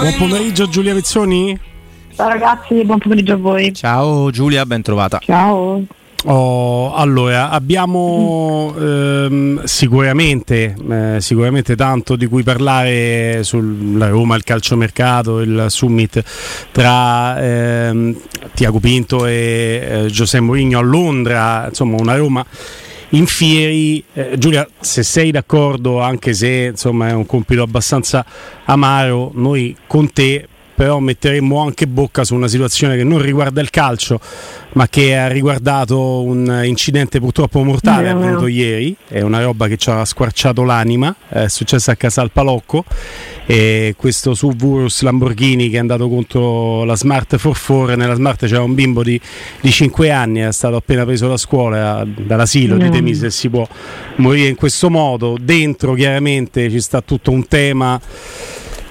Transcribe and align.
Buon 0.00 0.14
pomeriggio 0.16 0.66
Giulia 0.66 0.94
Vezzoni. 0.94 1.58
Ciao 2.16 2.28
ragazzi, 2.28 2.82
buon 2.84 2.98
pomeriggio 2.98 3.34
a 3.34 3.36
voi. 3.36 3.74
Ciao 3.74 4.30
Giulia, 4.30 4.64
ben 4.64 4.80
trovata. 4.80 5.18
Ciao. 5.22 5.84
Oh, 6.24 6.94
allora, 6.94 7.50
abbiamo 7.50 8.74
ehm, 8.78 9.62
sicuramente, 9.64 10.74
eh, 10.90 11.16
sicuramente 11.20 11.76
tanto 11.76 12.16
di 12.16 12.24
cui 12.26 12.42
parlare 12.42 13.42
sulla 13.42 14.08
Roma, 14.08 14.36
il 14.36 14.42
calciomercato, 14.42 15.40
il 15.40 15.66
summit 15.68 16.22
tra 16.72 17.38
ehm, 17.38 18.16
Tiago 18.54 18.80
Pinto 18.80 19.26
e 19.26 19.88
eh, 19.90 20.06
Giuseppe 20.06 20.44
Mourinho 20.44 20.78
a 20.78 20.82
Londra, 20.82 21.66
insomma 21.68 21.96
una 22.00 22.16
Roma 22.16 22.44
in 23.10 23.26
fieri. 23.26 24.02
Eh, 24.12 24.36
Giulia, 24.38 24.66
se 24.78 25.02
sei 25.02 25.30
d'accordo, 25.30 26.00
anche 26.00 26.32
se 26.32 26.68
insomma 26.70 27.08
è 27.08 27.12
un 27.12 27.26
compito 27.26 27.62
abbastanza 27.62 28.24
amaro, 28.64 29.30
noi 29.34 29.76
con 29.86 30.12
te 30.12 30.46
però 30.80 30.98
metteremmo 30.98 31.60
anche 31.60 31.86
bocca 31.86 32.24
su 32.24 32.34
una 32.34 32.48
situazione 32.48 32.96
che 32.96 33.04
non 33.04 33.20
riguarda 33.20 33.60
il 33.60 33.68
calcio, 33.68 34.18
ma 34.72 34.88
che 34.88 35.14
ha 35.14 35.28
riguardato 35.28 36.22
un 36.22 36.62
incidente 36.64 37.20
purtroppo 37.20 37.62
mortale 37.62 38.04
Vero, 38.04 38.16
avvenuto 38.16 38.44
vero. 38.44 38.50
ieri, 38.50 38.96
è 39.06 39.20
una 39.20 39.42
roba 39.42 39.68
che 39.68 39.76
ci 39.76 39.90
ha 39.90 40.02
squarciato 40.06 40.62
l'anima, 40.64 41.14
è 41.28 41.48
successa 41.48 41.92
a 41.92 41.96
Casal 41.96 42.30
Palocco, 42.30 42.86
e 43.50 43.94
questo 43.96 44.32
SUV 44.32 44.62
Urus 44.62 45.02
Lamborghini 45.02 45.68
che 45.70 45.74
è 45.74 45.80
andato 45.80 46.08
contro 46.08 46.84
la 46.84 46.94
Smart 46.94 47.36
44, 47.36 47.96
nella 47.96 48.14
Smart 48.14 48.46
c'era 48.46 48.62
un 48.62 48.74
bimbo 48.74 49.02
di, 49.02 49.20
di 49.60 49.72
5 49.72 50.08
anni, 50.12 50.38
è 50.38 50.52
stato 50.52 50.76
appena 50.76 51.04
preso 51.04 51.26
da 51.26 51.36
scuola, 51.36 52.06
dall'asilo, 52.06 52.76
Mm. 52.76 52.78
ditemi 52.78 53.12
se 53.12 53.28
si 53.30 53.48
può 53.48 53.66
morire 54.16 54.50
in 54.50 54.54
questo 54.54 54.88
modo, 54.88 55.36
dentro 55.40 55.94
chiaramente 55.94 56.70
ci 56.70 56.80
sta 56.80 57.00
tutto 57.00 57.32
un 57.32 57.48
tema 57.48 58.00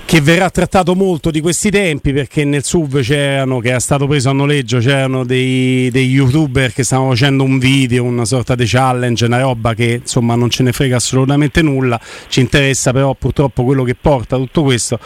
che 0.09 0.21
verrà 0.21 0.49
trattato 0.49 0.95
molto 0.95 1.29
di 1.29 1.39
questi 1.39 1.69
tempi 1.69 2.13
perché 2.13 2.43
nel 2.43 2.63
SUV 2.63 3.01
c'erano, 3.01 3.59
che 3.59 3.69
era 3.69 3.79
stato 3.79 4.07
preso 4.07 4.31
a 4.31 4.33
noleggio, 4.33 4.79
c'erano 4.79 5.23
dei, 5.23 5.91
dei 5.91 6.07
youtuber 6.07 6.73
che 6.73 6.83
stavano 6.83 7.11
facendo 7.11 7.43
un 7.43 7.59
video, 7.59 8.05
una 8.05 8.25
sorta 8.25 8.55
di 8.55 8.65
challenge, 8.65 9.25
una 9.25 9.41
roba 9.41 9.75
che 9.75 9.99
insomma 10.01 10.33
non 10.33 10.49
ce 10.49 10.63
ne 10.63 10.71
frega 10.71 10.95
assolutamente 10.95 11.61
nulla, 11.61 12.01
ci 12.27 12.39
interessa 12.39 12.91
però 12.91 13.13
purtroppo 13.13 13.63
quello 13.63 13.83
che 13.83 13.93
porta 13.93 14.35
tutto 14.37 14.63
questo, 14.63 14.97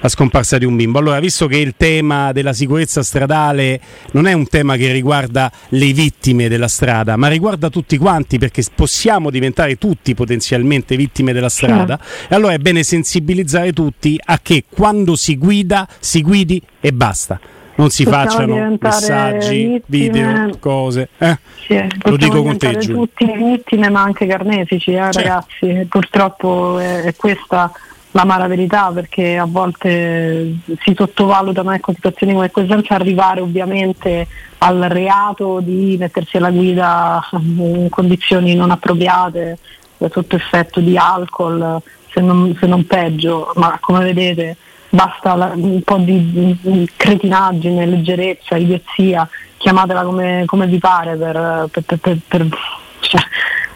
la 0.00 0.08
scomparsa 0.08 0.58
di 0.58 0.64
un 0.64 0.76
bimbo. 0.76 1.00
Allora, 1.00 1.18
visto 1.18 1.48
che 1.48 1.56
il 1.56 1.74
tema 1.76 2.30
della 2.30 2.52
sicurezza 2.52 3.02
stradale 3.02 3.80
non 4.12 4.28
è 4.28 4.32
un 4.32 4.46
tema 4.46 4.76
che 4.76 4.92
riguarda 4.92 5.50
le 5.70 5.92
vittime 5.92 6.46
della 6.46 6.68
strada, 6.68 7.16
ma 7.16 7.26
riguarda 7.26 7.68
tutti 7.68 7.96
quanti 7.98 8.38
perché 8.38 8.62
possiamo 8.72 9.28
diventare 9.28 9.76
tutti 9.76 10.14
potenzialmente 10.14 10.94
vittime 10.94 11.32
della 11.32 11.48
strada, 11.48 11.98
e 12.28 12.34
allora 12.36 12.52
è 12.52 12.58
bene 12.58 12.84
sensibilizzare 12.84 13.72
tutti 13.72 14.16
a 14.24 14.38
che 14.40 14.50
quando 14.68 15.16
si 15.16 15.36
guida 15.36 15.86
si 15.98 16.22
guidi 16.22 16.60
e 16.80 16.92
basta. 16.92 17.38
Non 17.74 17.88
si 17.88 18.04
Possiamo 18.04 18.24
facciano 18.30 18.76
messaggi, 18.78 19.82
vittime. 19.86 20.22
video, 20.22 20.56
cose. 20.58 21.08
Eh? 21.18 21.38
Sì, 21.66 21.80
Lo 22.02 22.16
dico 22.16 22.42
con 22.42 22.58
te, 22.58 22.76
tutti 22.76 23.24
vittime 23.24 23.88
ma 23.88 24.02
anche 24.02 24.26
carnefici, 24.26 24.92
eh, 24.92 24.96
Certo. 25.10 25.18
ragazzi. 25.18 25.86
Purtroppo 25.88 26.78
è, 26.78 27.02
è 27.02 27.16
questa 27.16 27.72
l'amara 28.14 28.46
verità 28.46 28.90
perché 28.92 29.38
a 29.38 29.46
volte 29.46 30.56
si 30.82 30.92
sottovalutano 30.94 31.72
ecco, 31.72 31.92
situazioni 31.94 32.34
come 32.34 32.50
queste 32.50 32.70
senza 32.70 32.94
arrivare 32.94 33.40
ovviamente 33.40 34.26
al 34.58 34.80
reato 34.82 35.60
di 35.60 35.96
mettersi 35.98 36.36
alla 36.36 36.50
guida 36.50 37.26
in 37.40 37.86
condizioni 37.88 38.54
non 38.54 38.70
appropriate, 38.70 39.56
sotto 40.10 40.36
effetto 40.36 40.80
di 40.80 40.96
alcol, 40.96 41.80
se 42.12 42.20
non, 42.20 42.56
se 42.58 42.66
non 42.66 42.86
peggio, 42.86 43.52
ma 43.56 43.78
come 43.80 44.04
vedete 44.04 44.56
basta 44.88 45.34
la- 45.34 45.52
un 45.54 45.80
po' 45.82 45.96
di, 45.96 46.58
di 46.60 46.90
cretinaggine, 46.94 47.86
leggerezza, 47.86 48.56
idiozia, 48.56 49.26
chiamatela 49.56 50.02
come, 50.02 50.42
come 50.46 50.66
vi 50.66 50.78
pare 50.78 51.16
per, 51.16 51.68
per- 51.70 51.98
per- 51.98 52.18
per- 52.28 52.48
cioè, 53.00 53.20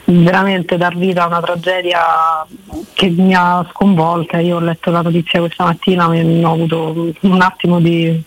veramente 0.05 0.77
dar 0.77 0.95
vita 0.97 1.25
a 1.25 1.27
una 1.27 1.41
tragedia 1.41 2.47
che 2.93 3.09
mi 3.09 3.35
ha 3.35 3.67
sconvolta. 3.73 4.39
Io 4.39 4.57
ho 4.57 4.61
letto 4.61 4.91
la 4.91 5.01
notizia 5.03 5.41
questa 5.41 5.65
mattina 5.65 6.13
e 6.13 6.45
ho 6.45 6.53
avuto 6.53 7.13
un 7.21 7.41
attimo 7.41 7.81
di... 7.81 8.23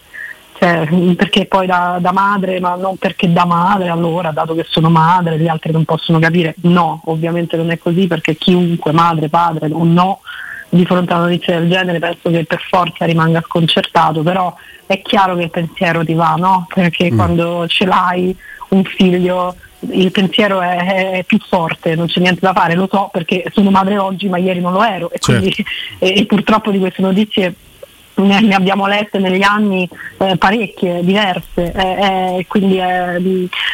cioè, 0.59 1.16
perché 1.16 1.46
poi 1.46 1.66
da, 1.66 2.00
da 2.02 2.12
madre, 2.12 2.59
ma 2.59 2.75
non 2.75 2.97
perché 2.97 3.31
da 3.31 3.46
madre 3.46 3.88
allora, 3.88 4.31
dato 4.31 4.53
che 4.56 4.66
sono 4.68 4.90
madre, 4.90 5.40
gli 5.40 5.47
altri 5.47 5.72
non 5.72 5.86
possono 5.86 6.20
capire. 6.20 6.53
No, 6.64 7.02
ovviamente 7.06 7.56
non 7.56 7.72
è 7.72 7.78
così 7.78 8.08
perché 8.08 8.36
chiunque, 8.36 8.92
madre, 8.92 9.30
padre 9.30 9.70
o 9.72 9.86
no, 9.86 10.20
di 10.68 10.86
fronte 10.86 11.14
a 11.14 11.18
una 11.18 11.28
notizia 11.28 11.58
del 11.58 11.70
genere 11.70 12.00
penso 12.00 12.30
che 12.30 12.44
per 12.44 12.62
forza 12.70 13.06
rimanga 13.06 13.42
sconcertato, 13.42 14.22
però 14.22 14.53
è 14.86 15.02
chiaro 15.02 15.38
che 15.38 15.44
il 15.44 15.50
pensiero 15.50 16.03
ti 16.03 16.14
va, 16.14 16.34
no? 16.38 16.68
Perché 16.74 17.09
Mm. 17.09 17.16
quando 17.16 17.66
ce 17.68 17.86
l'hai 17.86 18.36
un 18.70 18.84
figlio 18.84 19.56
il 19.91 20.12
pensiero 20.12 20.59
è, 20.59 21.20
è 21.20 21.24
più 21.24 21.40
forte, 21.40 21.96
non 21.96 22.08
c'è 22.08 22.20
niente 22.20 22.41
da 22.41 22.52
fare, 22.52 22.76
lo 22.76 22.90
so 22.91 23.09
perché 23.14 23.46
sono 23.53 23.70
madre 23.72 23.97
oggi 23.97 24.28
ma 24.28 24.38
ieri 24.38 24.59
non 24.59 24.74
lo 24.74 24.84
ero 24.84 25.09
e, 25.09 25.20
Certo. 25.20 25.40
quindi, 25.41 25.66
e, 26.00 26.20
e 26.20 26.26
purtroppo 26.26 26.70
di 26.70 26.80
queste 26.80 27.02
notizie 27.02 27.56
ne, 28.25 28.53
abbiamo 28.53 28.88
lette 28.88 29.19
negli 29.19 29.41
anni 29.44 29.88
eh, 30.18 30.35
parecchie, 30.38 31.03
diverse, 31.03 31.72
eh, 31.72 32.38
eh, 32.38 32.46
quindi 32.47 32.78
è, 32.78 33.18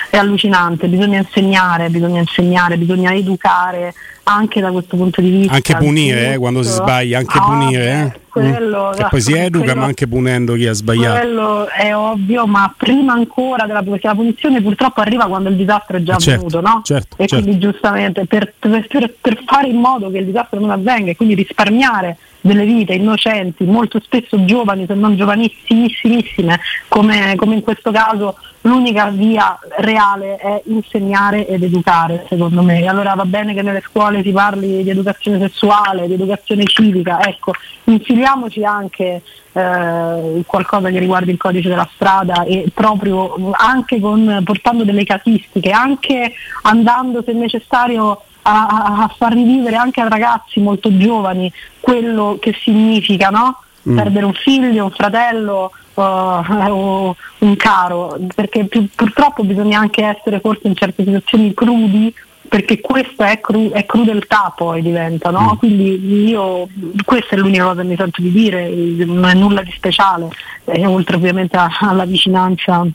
è 0.10 0.18
allucinante, 0.18 0.88
bisogna 0.88 1.20
insegnare, 1.20 1.90
bisogna 1.90 2.20
insegnare, 2.20 2.78
bisogna 2.78 3.14
educare 3.14 3.94
anche 4.28 4.60
da 4.60 4.72
questo 4.72 4.96
punto 4.98 5.22
di 5.22 5.30
vista. 5.30 5.54
Anche 5.54 5.76
punire 5.76 6.34
eh, 6.34 6.38
quando 6.38 6.64
si 6.64 6.72
sbaglia, 6.72 7.20
anche 7.20 7.38
Ah, 7.38 7.44
punire. 7.44 7.92
Eh? 8.16 8.20
quello, 8.36 8.90
Mm. 8.90 8.98
Che 8.98 9.06
poi 9.12 9.22
si 9.22 9.32
educa, 9.38 9.64
quello- 9.66 9.80
ma 9.82 9.86
anche 9.86 10.08
punendo 10.08 10.56
chi 10.56 10.66
ha 10.68 10.74
sbagliato. 10.74 11.20
quello 11.20 11.68
è 11.70 11.96
ovvio, 11.96 12.46
ma 12.48 12.74
prima 12.76 13.14
ancora 13.14 13.66
della 13.68 13.82
perché 13.84 14.08
la 14.08 14.16
punizione 14.16 14.62
purtroppo 14.62 15.00
arriva 15.02 15.26
quando 15.28 15.50
il 15.50 15.56
disastro 15.56 15.98
è 15.98 16.04
già 16.04 16.18
certo, 16.18 16.46
avvenuto, 16.48 16.62
no? 16.62 16.82
certo, 16.84 17.16
e 17.18 17.28
certo. 17.28 17.44
quindi 17.46 17.60
giustamente 17.62 18.26
per- 18.26 18.52
per- 18.60 19.14
per 19.22 19.42
fare 19.46 19.68
in 19.68 19.78
modo 19.78 20.10
che 20.12 20.18
il 20.18 20.26
disastro 20.26 20.60
non 20.60 20.72
avvenga 20.72 21.12
e 21.12 21.16
quindi 21.16 21.36
risparmiare 21.36 22.18
delle 22.46 22.64
vite 22.64 22.94
innocenti, 22.94 23.64
molto 23.64 24.00
spesso 24.00 24.46
giovani, 24.46 24.86
se 24.86 24.94
non 24.94 25.16
giovanissimissime, 25.16 26.60
come, 26.88 27.34
come 27.36 27.56
in 27.56 27.62
questo 27.62 27.90
caso, 27.90 28.38
l'unica 28.62 29.08
via 29.10 29.58
reale 29.78 30.36
è 30.36 30.62
insegnare 30.66 31.48
ed 31.48 31.64
educare, 31.64 32.28
secondo 32.30 32.62
me. 32.62 32.86
Allora 32.86 33.16
va 33.16 33.26
bene 33.26 33.56
che 33.56 33.64
nelle 33.64 33.82
scuole 33.82 34.22
si 34.22 34.32
parli 34.32 34.84
di 34.84 34.90
educazione 34.92 35.40
sessuale, 35.40 36.06
di 36.06 36.14
educazione 36.14 36.66
civica, 36.66 37.20
ecco, 37.26 37.54
infiliamoci 37.86 38.64
anche 38.64 39.24
eh, 39.54 40.44
qualcosa 40.46 40.92
che 40.92 41.00
riguardi 41.00 41.32
il 41.32 41.38
codice 41.38 41.70
della 41.70 41.90
strada 41.96 42.44
e 42.44 42.66
proprio 42.72 43.54
anche 43.54 44.00
con, 44.00 44.42
portando 44.44 44.84
delle 44.84 45.04
casistiche, 45.04 45.72
anche 45.72 46.32
andando 46.62 47.24
se 47.24 47.34
necessario 47.34 48.22
a, 48.48 48.68
a- 48.68 49.14
far 49.18 49.34
rivivere 49.34 49.76
anche 49.76 50.02
a 50.02 50.08
ragazzi 50.08 50.60
molto 50.60 50.96
giovani 50.96 51.52
quello 51.80 52.38
che 52.40 52.56
significa 52.62 53.30
no? 53.30 53.60
Mm. 53.88 53.96
perdere 53.96 54.26
un 54.26 54.34
figlio, 54.34 54.86
un 54.86 54.92
fratello 54.92 55.72
o 55.98 57.16
un 57.40 57.56
caro, 57.56 58.18
perché 58.36 58.66
più- 58.66 58.88
purtroppo 58.94 59.44
bisogna 59.44 59.80
anche 59.80 60.04
essere 60.04 60.40
forse 60.40 60.68
in 60.68 60.76
certe 60.76 61.04
situazioni 61.04 61.54
crudi 61.54 62.14
perché 62.48 62.80
questa 62.80 63.30
è, 63.32 63.40
cru- 63.40 63.72
è 63.72 63.86
crudeltà 63.86 64.54
poi 64.56 64.82
diventa, 64.82 65.30
no? 65.32 65.54
Mm. 65.54 65.58
Quindi 65.58 66.28
io 66.28 66.68
questa 67.04 67.36
è 67.36 67.38
l'unica 67.40 67.64
cosa 67.66 67.82
che 67.82 67.88
mi 67.88 67.96
sento 67.96 68.22
di 68.22 68.32
dire, 68.32 68.70
non 69.06 69.26
è 69.26 69.34
nulla 69.34 69.62
di 69.62 69.72
speciale, 69.76 70.30
eh, 70.66 70.86
oltre 70.86 71.16
ovviamente 71.16 71.58
alla 71.80 72.06
vicinanza 72.06 72.86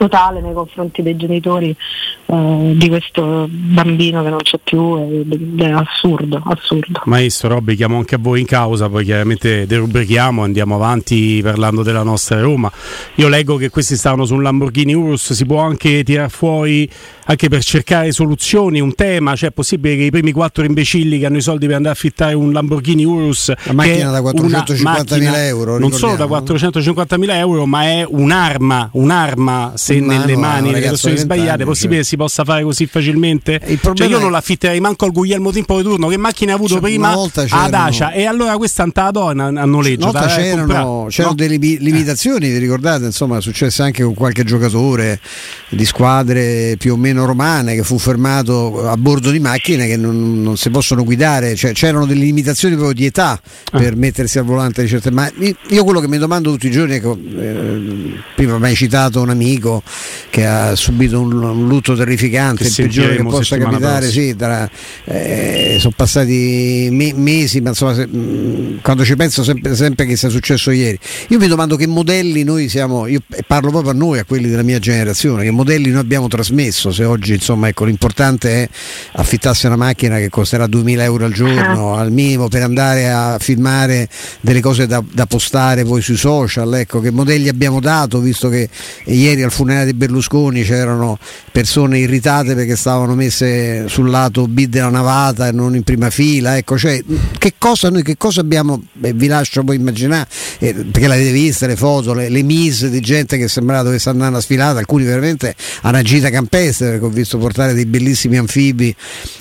totale 0.00 0.40
nei 0.40 0.54
confronti 0.54 1.02
dei 1.02 1.14
genitori 1.14 1.76
eh, 2.24 2.72
di 2.74 2.88
questo 2.88 3.46
bambino 3.50 4.22
che 4.22 4.30
non 4.30 4.38
c'è 4.38 4.58
più, 4.64 4.96
è, 4.96 5.62
è 5.62 5.70
assurdo, 5.72 6.40
assurdo. 6.42 7.02
Maestro 7.04 7.50
Robby, 7.50 7.74
chiamo 7.74 7.98
anche 7.98 8.14
a 8.14 8.18
voi 8.18 8.40
in 8.40 8.46
causa, 8.46 8.88
poi 8.88 9.04
chiaramente 9.04 9.66
derubrichiamo, 9.66 10.42
andiamo 10.42 10.76
avanti 10.76 11.40
parlando 11.42 11.82
della 11.82 12.02
nostra 12.02 12.40
Roma. 12.40 12.72
Io 13.16 13.28
leggo 13.28 13.56
che 13.56 13.68
questi 13.68 13.94
stavano 13.94 14.24
su 14.24 14.32
un 14.32 14.42
Lamborghini 14.42 14.94
Urus, 14.94 15.34
si 15.34 15.44
può 15.44 15.60
anche 15.60 16.02
tirare 16.02 16.30
fuori 16.30 16.88
anche 17.26 17.48
per 17.48 17.62
cercare 17.62 18.10
soluzioni, 18.10 18.80
un 18.80 18.94
tema, 18.94 19.36
cioè 19.36 19.50
è 19.50 19.52
possibile 19.52 19.96
che 19.96 20.02
i 20.04 20.10
primi 20.10 20.32
quattro 20.32 20.64
imbecilli 20.64 21.18
che 21.18 21.26
hanno 21.26 21.36
i 21.36 21.42
soldi 21.42 21.66
per 21.66 21.76
andare 21.76 21.94
a 21.94 21.96
affittare 21.96 22.34
un 22.34 22.52
Lamborghini 22.52 23.04
Urus, 23.04 23.52
La 23.64 23.72
macchina 23.72 24.10
da 24.10 24.20
una 24.20 24.30
450.000 24.30 24.82
macchina 24.82 25.46
euro, 25.46 25.78
non 25.78 25.92
solo 25.92 26.16
da 26.16 26.24
ricordiamo, 26.24 26.58
no? 26.58 26.80
450.000 26.82 27.34
euro, 27.36 27.66
ma 27.66 27.82
è 27.84 28.04
un'arma, 28.08 28.88
un'arma 28.94 29.72
se 29.90 30.00
nelle 30.00 30.36
mani 30.36 30.70
nelle 30.70 30.88
persone 30.88 31.16
sbagliate, 31.16 31.62
è 31.62 31.66
possibile 31.66 31.96
cioè. 31.96 32.02
che 32.02 32.08
si 32.08 32.16
possa 32.16 32.44
fare 32.44 32.62
così 32.62 32.86
facilmente? 32.86 33.60
Cioè 33.94 34.06
io 34.06 34.18
non 34.18 34.30
l'affitterei 34.30 34.80
manco 34.80 35.04
al 35.04 35.12
Guglielmo 35.12 35.50
Tempo 35.50 35.76
di 35.76 35.82
turno, 35.82 36.08
che 36.08 36.16
macchina 36.16 36.52
ha 36.52 36.54
avuto 36.54 36.74
cioè, 36.74 36.80
prima 36.80 37.12
a 37.12 37.68
Dacia 37.68 38.12
e 38.12 38.24
allora 38.24 38.56
questa 38.56 38.82
andata 38.82 39.10
a 39.10 39.32
noleggio. 39.32 40.06
Volta 40.10 40.26
c'erano, 40.26 41.06
c'erano 41.08 41.34
no? 41.34 41.34
delle 41.34 41.56
limitazioni, 41.56 42.48
vi 42.48 42.58
ricordate? 42.58 43.04
Insomma, 43.04 43.38
è 43.38 43.42
successo 43.42 43.82
anche 43.82 44.02
con 44.02 44.14
qualche 44.14 44.44
giocatore 44.44 45.20
di 45.68 45.84
squadre 45.84 46.76
più 46.78 46.92
o 46.92 46.96
meno 46.96 47.24
romane 47.24 47.74
che 47.74 47.82
fu 47.82 47.98
fermato 47.98 48.88
a 48.88 48.96
bordo 48.96 49.30
di 49.30 49.40
macchine 49.40 49.86
che 49.86 49.96
non, 49.96 50.42
non 50.42 50.56
si 50.56 50.70
possono 50.70 51.04
guidare, 51.04 51.54
cioè, 51.56 51.72
c'erano 51.72 52.06
delle 52.06 52.24
limitazioni 52.24 52.74
proprio 52.74 52.94
di 52.94 53.06
età 53.06 53.40
ah. 53.72 53.78
per 53.78 53.96
mettersi 53.96 54.38
al 54.38 54.44
volante 54.44 54.82
di 54.82 54.88
certe 54.88 55.10
ma 55.10 55.30
io 55.68 55.84
quello 55.84 56.00
che 56.00 56.08
mi 56.08 56.18
domando 56.18 56.50
tutti 56.50 56.66
i 56.66 56.70
giorni 56.70 56.94
ecco, 56.94 57.16
eh, 57.16 58.18
prima 58.34 58.58
mi 58.58 58.66
hai 58.66 58.74
citato 58.74 59.20
un 59.20 59.30
amico 59.30 59.79
che 60.28 60.46
ha 60.46 60.74
subito 60.74 61.20
un, 61.20 61.32
un 61.32 61.66
lutto 61.66 61.94
terrificante 61.94 62.64
il 62.64 62.72
peggiore 62.74 63.16
che 63.16 63.22
possa 63.22 63.56
capitare 63.56 64.08
sì, 64.08 64.34
tra, 64.36 64.68
eh, 65.04 65.76
sono 65.78 65.92
passati 65.96 66.88
me- 66.90 67.14
mesi 67.14 67.60
ma 67.60 67.70
insomma 67.70 67.94
se, 67.94 68.06
mh, 68.06 68.80
quando 68.82 69.04
ci 69.04 69.16
penso 69.16 69.42
sempre, 69.42 69.74
sempre, 69.74 70.06
che 70.06 70.16
sia 70.16 70.28
successo 70.28 70.70
ieri 70.70 70.98
io 71.28 71.38
mi 71.38 71.46
domando 71.46 71.76
che 71.76 71.86
modelli 71.86 72.42
noi 72.44 72.68
siamo 72.68 73.06
io 73.06 73.20
parlo 73.46 73.70
proprio 73.70 73.92
a 73.92 73.94
noi 73.94 74.18
a 74.18 74.24
quelli 74.24 74.48
della 74.48 74.62
mia 74.62 74.78
generazione 74.78 75.44
che 75.44 75.50
modelli 75.50 75.90
noi 75.90 76.00
abbiamo 76.00 76.28
trasmesso 76.28 76.92
se 76.92 77.04
oggi 77.04 77.34
insomma 77.34 77.68
ecco 77.68 77.84
l'importante 77.84 78.62
è 78.62 78.68
affittarsi 79.12 79.66
una 79.66 79.76
macchina 79.76 80.18
che 80.18 80.28
costerà 80.28 80.66
2000 80.66 81.02
euro 81.04 81.24
al 81.24 81.32
giorno 81.32 81.94
ah. 81.94 82.00
al 82.00 82.12
minimo 82.12 82.48
per 82.48 82.62
andare 82.62 83.10
a 83.10 83.38
filmare 83.38 84.08
delle 84.40 84.60
cose 84.60 84.86
da, 84.86 85.02
da 85.12 85.26
postare 85.26 85.84
poi 85.84 86.02
sui 86.02 86.16
social, 86.16 86.74
ecco, 86.74 87.00
che 87.00 87.10
modelli 87.10 87.48
abbiamo 87.48 87.80
dato, 87.80 88.20
visto 88.20 88.48
che 88.48 88.68
ieri 89.04 89.42
al 89.42 89.50
funerale 89.50 89.69
di 89.84 89.94
Berlusconi 89.94 90.62
c'erano 90.62 91.18
persone 91.50 91.98
irritate 91.98 92.54
perché 92.54 92.76
stavano 92.76 93.14
messe 93.14 93.88
sul 93.88 94.10
lato 94.10 94.46
B 94.46 94.66
della 94.66 94.88
navata 94.88 95.48
e 95.48 95.52
non 95.52 95.74
in 95.74 95.82
prima 95.82 96.10
fila, 96.10 96.56
ecco, 96.56 96.78
cioè, 96.78 97.02
che 97.38 97.54
cosa 97.58 97.90
noi 97.90 98.02
che 98.02 98.16
cosa 98.16 98.40
abbiamo, 98.40 98.82
beh, 98.92 99.12
vi 99.12 99.26
lascio 99.26 99.62
poi 99.62 99.76
immaginare, 99.76 100.28
eh, 100.58 100.74
perché 100.74 101.06
l'avete 101.06 101.32
vista 101.32 101.66
le 101.66 101.76
foto, 101.76 102.14
le, 102.14 102.28
le 102.28 102.42
mise 102.42 102.90
di 102.90 103.00
gente 103.00 103.36
che 103.36 103.48
sembrava 103.48 103.84
dovesse 103.84 104.08
andare 104.08 104.28
a 104.28 104.32
una 104.32 104.40
sfilata, 104.40 104.78
alcuni 104.78 105.04
veramente 105.04 105.54
a 105.82 105.88
una 105.88 106.02
gita 106.02 106.30
campestre, 106.30 106.90
perché 106.90 107.04
ho 107.04 107.10
visto 107.10 107.38
portare 107.38 107.74
dei 107.74 107.86
bellissimi 107.86 108.36
anfibi 108.36 108.94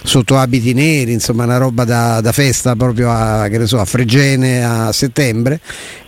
sotto 0.04 0.38
abiti 0.38 0.74
neri, 0.74 1.14
insomma 1.14 1.44
una 1.44 1.58
roba 1.58 1.84
da, 1.84 2.22
da 2.22 2.32
festa 2.32 2.76
proprio 2.76 3.12
a, 3.12 3.50
so, 3.66 3.80
a 3.80 3.86
Fregene 3.86 4.64
a 4.64 4.92
settembre 4.92 5.60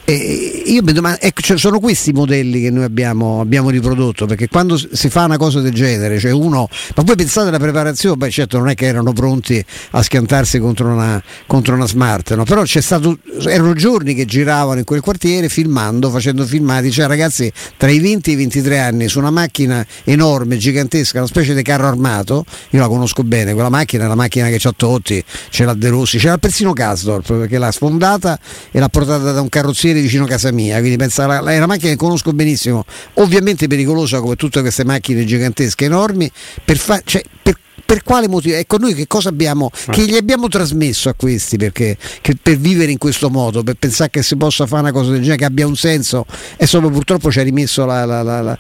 e 0.04 0.64
io 0.66 0.82
mi 0.84 0.94
domando, 0.94 1.20
ecco, 1.22 1.42
cioè 1.42 1.58
sono 1.58 1.80
questi 1.80 2.10
i 2.10 2.14
modelli 2.14 2.62
che 2.62 2.72
noi 2.72 2.84
abbiamo, 2.84 3.40
abbiamo, 3.40 3.70
riprodotto, 3.70 4.26
perché 4.26 4.48
quando 4.48 4.78
si 4.78 5.10
fa 5.10 5.26
una 5.26 5.38
cosa 5.38 5.62
del 5.62 5.74
genere, 5.74 6.20
cioè 6.20 6.32
uno, 6.32 6.68
ma 6.96 7.04
poi 7.04 7.16
pensate 7.16 7.50
alla 7.50 7.60
preparazione, 7.60 8.18
beh 8.18 8.30
certo 8.30 8.58
non 8.58 8.70
è 8.70 8.76
che 8.76 8.86
erano 8.86 9.14
pronti 9.14 9.64
a 9.92 10.02
schiantarsi 10.02 10.60
contro 10.60 10.88
una, 10.88 11.22
contro 11.46 11.76
una 11.76 11.88
smart, 11.88 12.34
no? 12.36 12.44
però 12.44 12.66
stato, 12.66 13.18
erano 13.46 13.74
giorni 13.74 14.14
che 14.16 14.26
giravano 14.26 14.80
in 14.80 14.86
quel 14.86 15.02
quartiere 15.02 15.50
filmando, 15.50 16.10
facendo 16.10 16.46
filmati, 16.46 16.92
cioè 16.92 17.08
ragazzi 17.08 17.52
tra 17.78 17.90
i 17.90 18.00
20 18.00 18.30
e 18.32 18.34
i 18.34 18.36
23 18.38 18.80
anni 18.80 19.08
su 19.08 19.20
una 19.20 19.32
macchina 19.32 19.86
enorme, 20.04 20.58
gigantesca, 20.58 21.20
una 21.20 21.28
specie 21.28 21.54
di 21.54 21.62
carro 21.62 21.88
armato, 21.88 22.44
io 22.72 22.80
la 22.80 22.88
conosco 22.88 23.24
bene, 23.24 23.54
quella 23.54 23.70
macchina 23.70 24.06
è 24.06 24.08
la 24.08 24.16
macchina 24.16 24.48
che 24.50 24.58
c'ha 24.58 24.74
Totti, 24.76 25.24
ce 25.50 25.64
l'ha 25.64 25.74
De 25.74 25.90
Rossi, 25.90 26.18
c'era 26.18 26.38
persino 26.38 26.74
Casdorp 26.74 27.38
perché 27.38 27.58
l'ha 27.58 27.72
sfondata 27.72 28.40
e 28.72 28.80
l'ha 28.80 28.90
portata 28.90 29.32
da 29.32 29.42
un 29.42 29.50
carrozziere 29.50 29.91
vicino 30.00 30.24
a 30.24 30.28
casa 30.28 30.52
mia, 30.52 30.78
quindi 30.80 30.96
pensa, 30.96 31.26
è 31.26 31.58
una 31.58 31.66
macchina 31.66 31.90
che 31.92 31.98
conosco 31.98 32.32
benissimo, 32.32 32.86
ovviamente 33.16 33.68
pericolosa 33.68 34.22
come 34.22 34.36
tutte 34.36 34.62
queste 34.62 34.86
macchine 34.86 35.26
gigantesche, 35.26 35.86
enormi, 35.86 36.32
per, 36.64 36.78
fa, 36.78 37.02
cioè, 37.04 37.22
per 37.42 37.58
per 37.92 38.04
quale 38.04 38.30
motivo? 38.30 38.56
Ecco, 38.56 38.78
noi 38.78 38.94
che 38.94 39.06
cosa 39.06 39.28
abbiamo, 39.28 39.70
che 39.90 40.06
gli 40.06 40.16
abbiamo 40.16 40.48
trasmesso 40.48 41.10
a 41.10 41.14
questi 41.14 41.58
perché, 41.58 41.98
per 42.42 42.56
vivere 42.56 42.90
in 42.90 42.98
questo 42.98 43.30
modo, 43.30 43.64
per 43.64 43.76
pensare 43.78 44.10
che 44.10 44.24
si 44.24 44.38
possa 44.38 44.66
fare 44.66 44.84
una 44.84 44.94
cosa 44.94 45.12
del 45.12 45.20
genere, 45.20 45.40
che 45.40 45.44
abbia 45.44 45.68
un 45.68 45.76
senso, 45.76 46.26
e 46.56 46.66
solo 46.68 46.90
purtroppo 46.90 47.30
ci 47.30 47.42
ha 47.42 47.44
rimesso 47.44 47.84
la, 47.84 48.06
la, 48.06 48.22
la, 48.22 48.58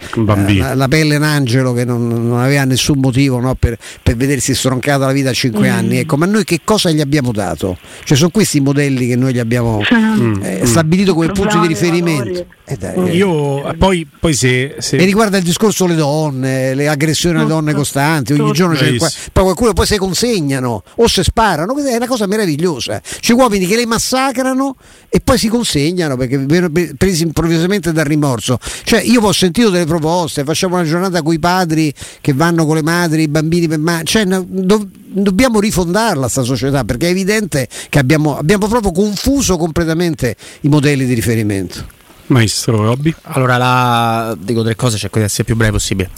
la 0.76 0.88
pelle 0.90 1.16
in 1.16 1.22
angelo 1.22 1.72
che 1.72 1.86
non, 1.86 2.10
non 2.10 2.40
aveva 2.42 2.66
nessun 2.66 3.00
motivo 3.00 3.40
no, 3.40 3.56
per, 3.56 3.78
per, 4.04 4.18
vedersi 4.18 4.54
stroncato 4.54 5.06
la 5.06 5.14
vita 5.14 5.30
a 5.30 5.34
5 5.34 5.66
mm. 5.66 5.72
anni. 5.72 5.98
Ecco, 6.00 6.18
ma 6.18 6.26
noi 6.26 6.44
che 6.44 6.60
cosa 6.66 6.92
gli 6.92 7.00
abbiamo 7.00 7.32
dato? 7.32 7.78
Cioè, 8.04 8.18
sono 8.18 8.32
questi 8.32 8.58
i 8.58 8.62
modelli 8.62 9.08
che 9.08 9.16
noi 9.16 9.34
gli 9.34 9.40
abbiamo 9.40 9.80
mm. 9.80 10.44
eh, 10.44 10.66
stabilito 10.66 11.14
come 11.14 11.28
punti 11.28 11.58
di 11.58 11.68
riferimento. 11.68 12.46
Eh 12.66 12.76
dai, 12.76 13.16
Io 13.16 13.66
eh. 13.70 13.76
poi, 13.76 14.06
poi 14.20 14.34
se, 14.34 14.76
se... 14.80 14.98
E 14.98 15.06
riguarda 15.06 15.38
il 15.38 15.44
discorso 15.44 15.88
le 15.88 15.96
donne, 15.96 16.76
le 16.76 16.90
aggressioni 16.90 17.38
alle 17.38 17.48
donne 17.48 17.74
costanti, 17.74 18.34
ogni 18.34 18.52
giorno 18.52 18.76
c'è 18.76 18.94
poi 19.32 19.44
qualcuno 19.44 19.74
poi 19.74 19.86
si 19.86 19.98
consegnano 19.98 20.84
o 20.96 21.08
si 21.08 21.24
sparano, 21.24 21.76
è 21.78 21.96
una 21.96 22.08
cosa 22.08 22.28
meravigliosa. 22.28 23.02
C'è 23.20 23.34
uomini 23.34 23.66
che 23.68 23.76
le 23.76 23.86
massacrano 23.86 24.76
e 25.10 25.20
poi 25.20 25.38
si 25.38 25.48
consegnano 25.48 26.18
perché 26.18 26.38
vengono 26.38 26.72
presi 26.98 27.24
improvvisamente 27.24 27.92
dal 27.92 28.06
rimorso. 28.06 28.58
Cioè 28.84 29.02
io 29.02 29.22
ho 29.22 29.32
sentito 29.32 29.70
delle 29.70 29.86
proposte, 29.86 30.44
facciamo 30.44 30.76
una 30.76 30.86
giornata 30.86 31.22
con 31.22 31.34
i 31.34 31.40
padri 31.40 31.94
che 32.22 32.34
vanno 32.34 32.66
con 32.66 32.76
le 32.76 32.84
madri, 32.84 33.24
i 33.24 33.28
bambini 33.28 33.68
per 33.68 33.80
mano, 33.80 34.04
cioè, 34.04 34.26
do, 34.26 34.88
dobbiamo 35.14 35.60
rifondarla 35.60 36.28
sta 36.28 36.44
società 36.44 36.84
perché 36.84 37.08
è 37.08 37.10
evidente 37.12 37.68
che 37.90 38.00
abbiamo, 38.00 38.38
abbiamo 38.38 38.68
proprio 38.68 38.92
confuso 38.92 39.58
completamente 39.58 40.36
i 40.62 40.70
modelli 40.70 41.06
di 41.06 41.14
riferimento. 41.14 42.00
Maestro 42.28 42.84
Robby. 42.84 43.14
Allora, 43.24 43.58
la... 43.58 44.38
dico 44.40 44.64
tre 44.64 44.76
cose, 44.76 44.98
cerco 44.98 45.20
di 45.20 45.26
essere 45.26 45.44
più 45.44 45.56
breve 45.56 45.74
possibile. 45.74 46.10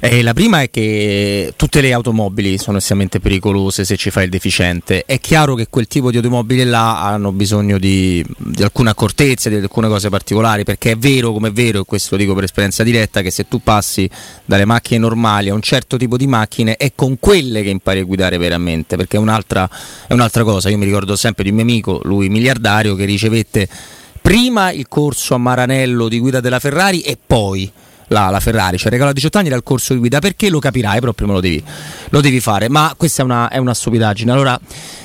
Eh, 0.00 0.22
la 0.22 0.32
prima 0.32 0.62
è 0.62 0.70
che 0.70 1.52
tutte 1.56 1.80
le 1.80 1.92
automobili 1.92 2.58
sono 2.58 2.78
estremamente 2.78 3.20
pericolose 3.20 3.84
se 3.84 3.96
ci 3.96 4.10
fai 4.10 4.24
il 4.24 4.30
deficiente. 4.30 5.04
È 5.04 5.20
chiaro 5.20 5.54
che 5.54 5.68
quel 5.68 5.86
tipo 5.86 6.10
di 6.10 6.16
automobili 6.16 6.64
là 6.64 7.02
hanno 7.02 7.32
bisogno 7.32 7.78
di, 7.78 8.24
di 8.36 8.62
alcune 8.62 8.90
accortezze, 8.90 9.50
di 9.50 9.56
alcune 9.56 9.88
cose 9.88 10.08
particolari, 10.08 10.64
perché 10.64 10.92
è 10.92 10.96
vero, 10.96 11.32
come 11.32 11.48
è 11.48 11.52
vero, 11.52 11.80
e 11.80 11.84
questo 11.84 12.16
lo 12.16 12.22
dico 12.22 12.34
per 12.34 12.44
esperienza 12.44 12.82
diretta, 12.82 13.20
che 13.22 13.30
se 13.30 13.46
tu 13.46 13.62
passi 13.62 14.08
dalle 14.44 14.64
macchine 14.64 14.98
normali 14.98 15.48
a 15.48 15.54
un 15.54 15.62
certo 15.62 15.96
tipo 15.96 16.16
di 16.16 16.26
macchine 16.26 16.76
è 16.76 16.92
con 16.94 17.18
quelle 17.20 17.62
che 17.62 17.70
impari 17.70 18.00
a 18.00 18.04
guidare 18.04 18.38
veramente, 18.38 18.96
perché 18.96 19.16
è 19.16 19.20
un'altra, 19.20 19.68
è 20.06 20.12
un'altra 20.12 20.42
cosa. 20.42 20.68
Io 20.68 20.78
mi 20.78 20.84
ricordo 20.84 21.16
sempre 21.16 21.44
di 21.44 21.50
un 21.50 21.56
mio 21.56 21.64
amico, 21.64 22.00
lui 22.04 22.28
miliardario, 22.28 22.94
che 22.94 23.04
ricevette 23.04 23.68
prima 24.20 24.70
il 24.70 24.86
corso 24.88 25.34
a 25.34 25.38
Maranello 25.38 26.08
di 26.08 26.18
guida 26.18 26.40
della 26.40 26.58
Ferrari 26.58 27.00
e 27.00 27.18
poi 27.24 27.70
la, 28.10 28.28
la 28.28 28.40
Ferrari, 28.40 28.76
cioè 28.76 28.90
regalo 28.90 29.10
a 29.10 29.12
18 29.12 29.38
anni 29.38 29.48
dal 29.48 29.62
corso 29.62 29.92
di 29.92 29.98
guida 30.00 30.18
perché 30.18 30.50
lo 30.50 30.58
capirai, 30.58 31.00
però 31.00 31.12
prima 31.12 31.32
lo 31.32 31.40
devi, 31.40 31.62
lo 32.10 32.20
devi 32.20 32.40
fare. 32.40 32.68
Ma 32.68 32.94
questa 32.96 33.22
è 33.22 33.24
una, 33.24 33.48
è 33.48 33.58
una, 33.58 33.72
stupidaggine. 33.72 34.32
Allora, 34.32 34.58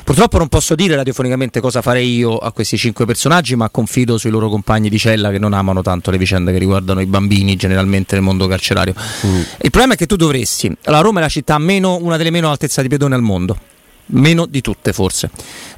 purtroppo 0.03 0.37
non 0.37 0.47
posso 0.47 0.75
dire 0.75 0.95
radiofonicamente 0.95 1.59
cosa 1.59 1.81
farei 1.81 2.15
io 2.15 2.37
a 2.37 2.51
questi 2.51 2.77
cinque 2.77 3.05
personaggi, 3.05 3.55
ma 3.55 3.69
confido 3.69 4.17
sui 4.17 4.31
loro 4.31 4.49
compagni 4.49 4.89
di 4.89 4.97
cella 4.97 5.29
che 5.31 5.39
non 5.39 5.53
amano 5.53 5.81
tanto 5.81 6.11
le 6.11 6.17
vicende 6.17 6.51
che 6.51 6.57
riguardano 6.57 6.99
i 6.99 7.05
bambini 7.05 7.55
generalmente 7.55 8.15
nel 8.15 8.23
mondo 8.23 8.47
carcerario. 8.47 8.93
Mm. 9.25 9.39
Il 9.61 9.69
problema 9.69 9.93
è 9.93 9.97
che 9.97 10.07
tu 10.07 10.15
dovresti. 10.15 10.75
La 10.83 10.99
Roma 10.99 11.19
è 11.19 11.21
la 11.21 11.29
città 11.29 11.57
meno, 11.59 11.97
una 12.01 12.17
delle 12.17 12.31
meno 12.31 12.49
altezza 12.49 12.81
di 12.81 12.87
pedone 12.87 13.15
al 13.15 13.21
mondo 13.21 13.73
meno 14.07 14.45
di 14.45 14.61
tutte 14.61 14.93
forse. 14.93 15.29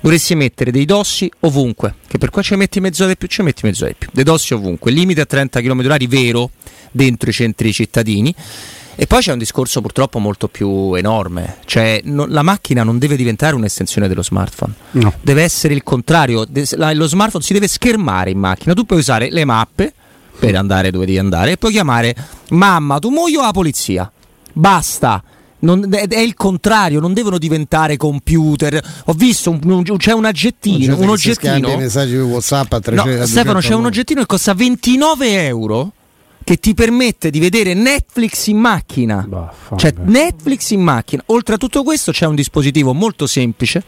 Dovresti 0.02 0.36
mettere 0.36 0.72
dei 0.72 0.86
dossi 0.86 1.30
ovunque, 1.42 1.96
che 2.08 2.18
per 2.18 2.30
qua 2.30 2.42
ci 2.42 2.56
metti 2.56 2.80
mezz'ora 2.80 3.10
di 3.10 3.18
più, 3.18 3.28
ci 3.28 3.42
metti 3.42 3.66
mezz'ora 3.66 3.90
di 3.90 3.96
più. 3.98 4.10
Dei 4.12 4.24
dossi 4.24 4.54
ovunque, 4.54 4.92
limite 4.92 5.22
a 5.22 5.26
30 5.26 5.62
km/h 5.62 6.08
vero 6.08 6.52
dentro 6.92 7.30
i 7.30 7.34
centri 7.34 7.72
cittadini. 7.74 8.34
E 9.00 9.06
poi 9.06 9.22
c'è 9.22 9.32
un 9.32 9.38
discorso 9.38 9.80
purtroppo 9.80 10.18
molto 10.18 10.48
più 10.48 10.96
enorme, 10.96 11.58
cioè 11.66 12.02
no, 12.06 12.26
la 12.26 12.42
macchina 12.42 12.82
non 12.82 12.98
deve 12.98 13.16
diventare 13.16 13.54
un'estensione 13.54 14.08
dello 14.08 14.24
smartphone, 14.24 14.74
no. 14.94 15.14
deve 15.22 15.44
essere 15.44 15.76
il 15.76 15.84
contrario, 15.84 16.46
de- 16.46 16.68
la, 16.72 16.92
lo 16.94 17.06
smartphone 17.06 17.44
si 17.44 17.54
deve 17.54 17.68
schermare 17.68 18.32
in 18.32 18.40
macchina, 18.40 18.74
tu 18.74 18.86
puoi 18.86 18.98
usare 18.98 19.30
le 19.30 19.46
mappe 19.46 19.94
per 20.40 20.56
andare 20.56 20.90
dove 20.90 21.06
devi 21.06 21.20
andare 21.20 21.52
e 21.52 21.58
puoi 21.58 21.74
chiamare 21.74 22.16
mamma, 22.50 22.98
tu 22.98 23.10
muoio 23.10 23.40
la 23.42 23.52
polizia, 23.52 24.12
basta, 24.52 25.24
non, 25.68 25.94
è, 25.94 26.08
è, 26.08 26.20
il 26.20 26.34
contrario, 26.34 27.02
non 27.02 27.14
devono 27.14 27.38
diventare 27.38 27.98
computer. 27.98 28.82
Ho 29.06 29.14
visto 29.14 29.52
un, 29.52 29.60
un, 29.64 29.98
c'è 29.98 30.14
un 30.14 30.24
aggettino. 30.24 30.98
Un, 30.98 31.10
oggettino. 31.10 31.76
messaggi 31.76 32.12
di 32.12 32.20
WhatsApp 32.20 32.72
a 32.72 32.80
300, 32.80 33.18
no, 33.20 33.26
Stefano, 33.26 33.60
c'è 33.60 33.74
un 33.74 33.86
oggettino 33.86 34.22
che 34.22 34.28
costa 34.28 34.54
29 34.54 35.46
euro 35.46 35.92
che 36.46 36.56
ti 36.58 36.74
permette 36.74 37.30
di 37.30 37.40
vedere 37.40 37.74
Netflix 37.74 38.48
in 38.48 38.58
macchina. 38.58 39.26
Bah, 39.28 39.54
cioè, 39.76 39.94
Netflix 40.06 40.70
in 40.70 40.82
macchina. 40.82 41.22
Oltre 41.28 41.56
a 41.56 41.58
tutto 41.58 41.84
questo, 41.84 42.14
c'è 42.14 42.26
un 42.26 42.36
dispositivo 42.36 42.94
molto 42.94 43.28
semplice 43.28 43.84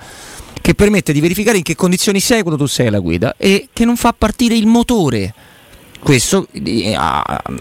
che 0.59 0.75
permette 0.75 1.13
di 1.13 1.21
verificare 1.21 1.57
in 1.57 1.63
che 1.63 1.75
condizioni 1.75 2.19
sei 2.19 2.41
quando 2.41 2.61
tu 2.61 2.67
sei 2.67 2.87
alla 2.87 2.99
guida 2.99 3.35
e 3.37 3.69
che 3.71 3.85
non 3.85 3.95
fa 3.95 4.11
partire 4.11 4.55
il 4.55 4.67
motore. 4.67 5.33
Questo 5.99 6.47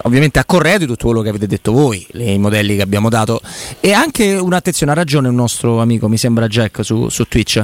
ovviamente 0.03 0.39
a 0.39 0.45
corredo 0.45 0.79
di 0.79 0.87
tutto 0.87 1.07
quello 1.07 1.23
che 1.23 1.29
avete 1.29 1.47
detto 1.47 1.73
voi, 1.73 2.07
i 2.13 2.39
modelli 2.39 2.77
che 2.77 2.83
abbiamo 2.83 3.09
dato. 3.09 3.41
E 3.81 3.93
anche 3.93 4.35
un'attenzione, 4.35 4.93
ha 4.93 4.95
ragione 4.95 5.29
un 5.29 5.35
nostro 5.35 5.81
amico, 5.81 6.09
mi 6.09 6.17
sembra 6.17 6.47
Jack 6.47 6.85
su, 6.85 7.09
su 7.09 7.25
Twitch. 7.25 7.63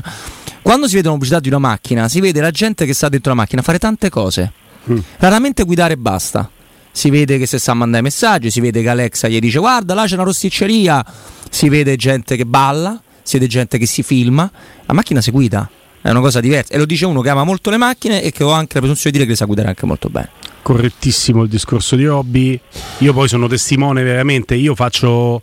Quando 0.63 0.89
si 0.89 0.95
vede 0.95 1.09
una 1.09 1.17
pubblicità 1.17 1.41
di 1.41 1.49
una 1.49 1.59
macchina, 1.59 2.09
si 2.09 2.21
vede 2.21 2.41
la 2.41 2.51
gente 2.51 2.87
che 2.87 2.95
sta 2.95 3.09
dentro 3.09 3.31
la 3.31 3.37
macchina 3.37 3.63
fare 3.63 3.79
tante 3.79 4.11
cose. 4.11 4.53
Mm. 4.91 4.99
Raramente 5.19 5.63
guidare 5.65 5.97
basta. 5.97 6.51
si 6.97 7.11
vede 7.11 7.39
che 7.39 7.47
si 7.47 7.59
sta 7.59 7.75
mandando 7.75 7.99
i 7.99 8.03
messaggi, 8.03 8.53
si 8.53 8.61
vede 8.61 8.81
che 8.81 8.89
Alexa 8.89 9.27
gli 9.27 9.41
dice 9.41 9.59
guarda 9.59 9.95
là 9.95 10.07
c'è 10.07 10.15
una 10.15 10.23
rosticceria, 10.23 11.05
si 11.51 11.69
vede 11.69 11.97
gente 11.97 12.37
che 12.37 12.47
balla, 12.47 13.03
si 13.21 13.37
vede 13.37 13.51
gente 13.51 13.79
che 13.79 13.87
si 13.87 14.05
filma, 14.05 14.49
la 14.87 14.93
macchina 14.95 15.21
si 15.21 15.33
guida, 15.33 15.69
è 16.05 16.11
una 16.11 16.21
cosa 16.21 16.41
diversa. 16.41 16.75
E 16.75 16.77
lo 16.77 16.85
dice 16.85 17.07
uno 17.07 17.23
che 17.23 17.31
ama 17.31 17.45
molto 17.45 17.71
le 17.71 17.79
macchine 17.79 18.23
e 18.23 18.31
che 18.31 18.45
ho 18.45 18.51
anche 18.51 18.75
la 18.75 18.81
presunzione 18.81 19.11
di 19.11 19.13
dire 19.13 19.25
che 19.25 19.31
le 19.31 19.37
sa 19.37 19.47
guidare 19.47 19.69
anche 19.69 19.87
molto 19.87 20.11
bene. 20.11 20.29
Correttissimo 20.61 21.45
il 21.45 21.49
discorso 21.49 21.97
di 21.97 22.05
Robby, 22.05 22.61
io 22.99 23.13
poi 23.15 23.27
sono 23.27 23.49
testimone 23.49 24.03
veramente, 24.03 24.55
io 24.55 24.75
faccio 24.75 25.41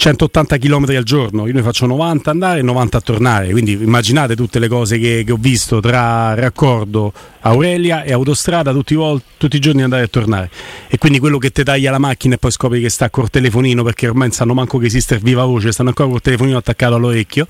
180 0.00 0.56
km 0.56 0.96
al 0.96 1.02
giorno, 1.02 1.46
io 1.46 1.52
ne 1.52 1.60
faccio 1.60 1.84
90 1.84 2.30
andare 2.30 2.60
e 2.60 2.62
90 2.62 2.96
a 2.96 3.00
tornare, 3.02 3.50
quindi 3.50 3.72
immaginate 3.72 4.34
tutte 4.34 4.58
le 4.58 4.66
cose 4.66 4.98
che, 4.98 5.24
che 5.26 5.32
ho 5.32 5.36
visto 5.38 5.78
tra 5.80 6.32
raccordo 6.32 7.12
Aurelia 7.42 8.02
e 8.02 8.12
autostrada 8.12 8.72
tutti, 8.72 8.94
vol- 8.94 9.20
tutti, 9.36 9.56
i 9.56 9.58
giorni 9.60 9.82
andare 9.82 10.04
e 10.04 10.08
tornare. 10.08 10.50
E 10.88 10.98
quindi 10.98 11.18
quello 11.18 11.38
che 11.38 11.50
ti 11.50 11.62
taglia 11.62 11.90
la 11.90 11.98
macchina 11.98 12.34
e 12.34 12.38
poi 12.38 12.50
scopri 12.50 12.80
che 12.80 12.88
sta 12.88 13.10
col 13.10 13.30
telefonino 13.30 13.82
perché 13.82 14.08
ormai 14.08 14.30
sanno 14.32 14.54
manco 14.54 14.78
che 14.78 14.86
esiste 14.86 15.18
viva 15.18 15.44
voce, 15.44 15.72
stanno 15.72 15.90
ancora 15.90 16.08
col 16.08 16.20
telefonino 16.20 16.56
attaccato 16.56 16.94
all'orecchio, 16.94 17.46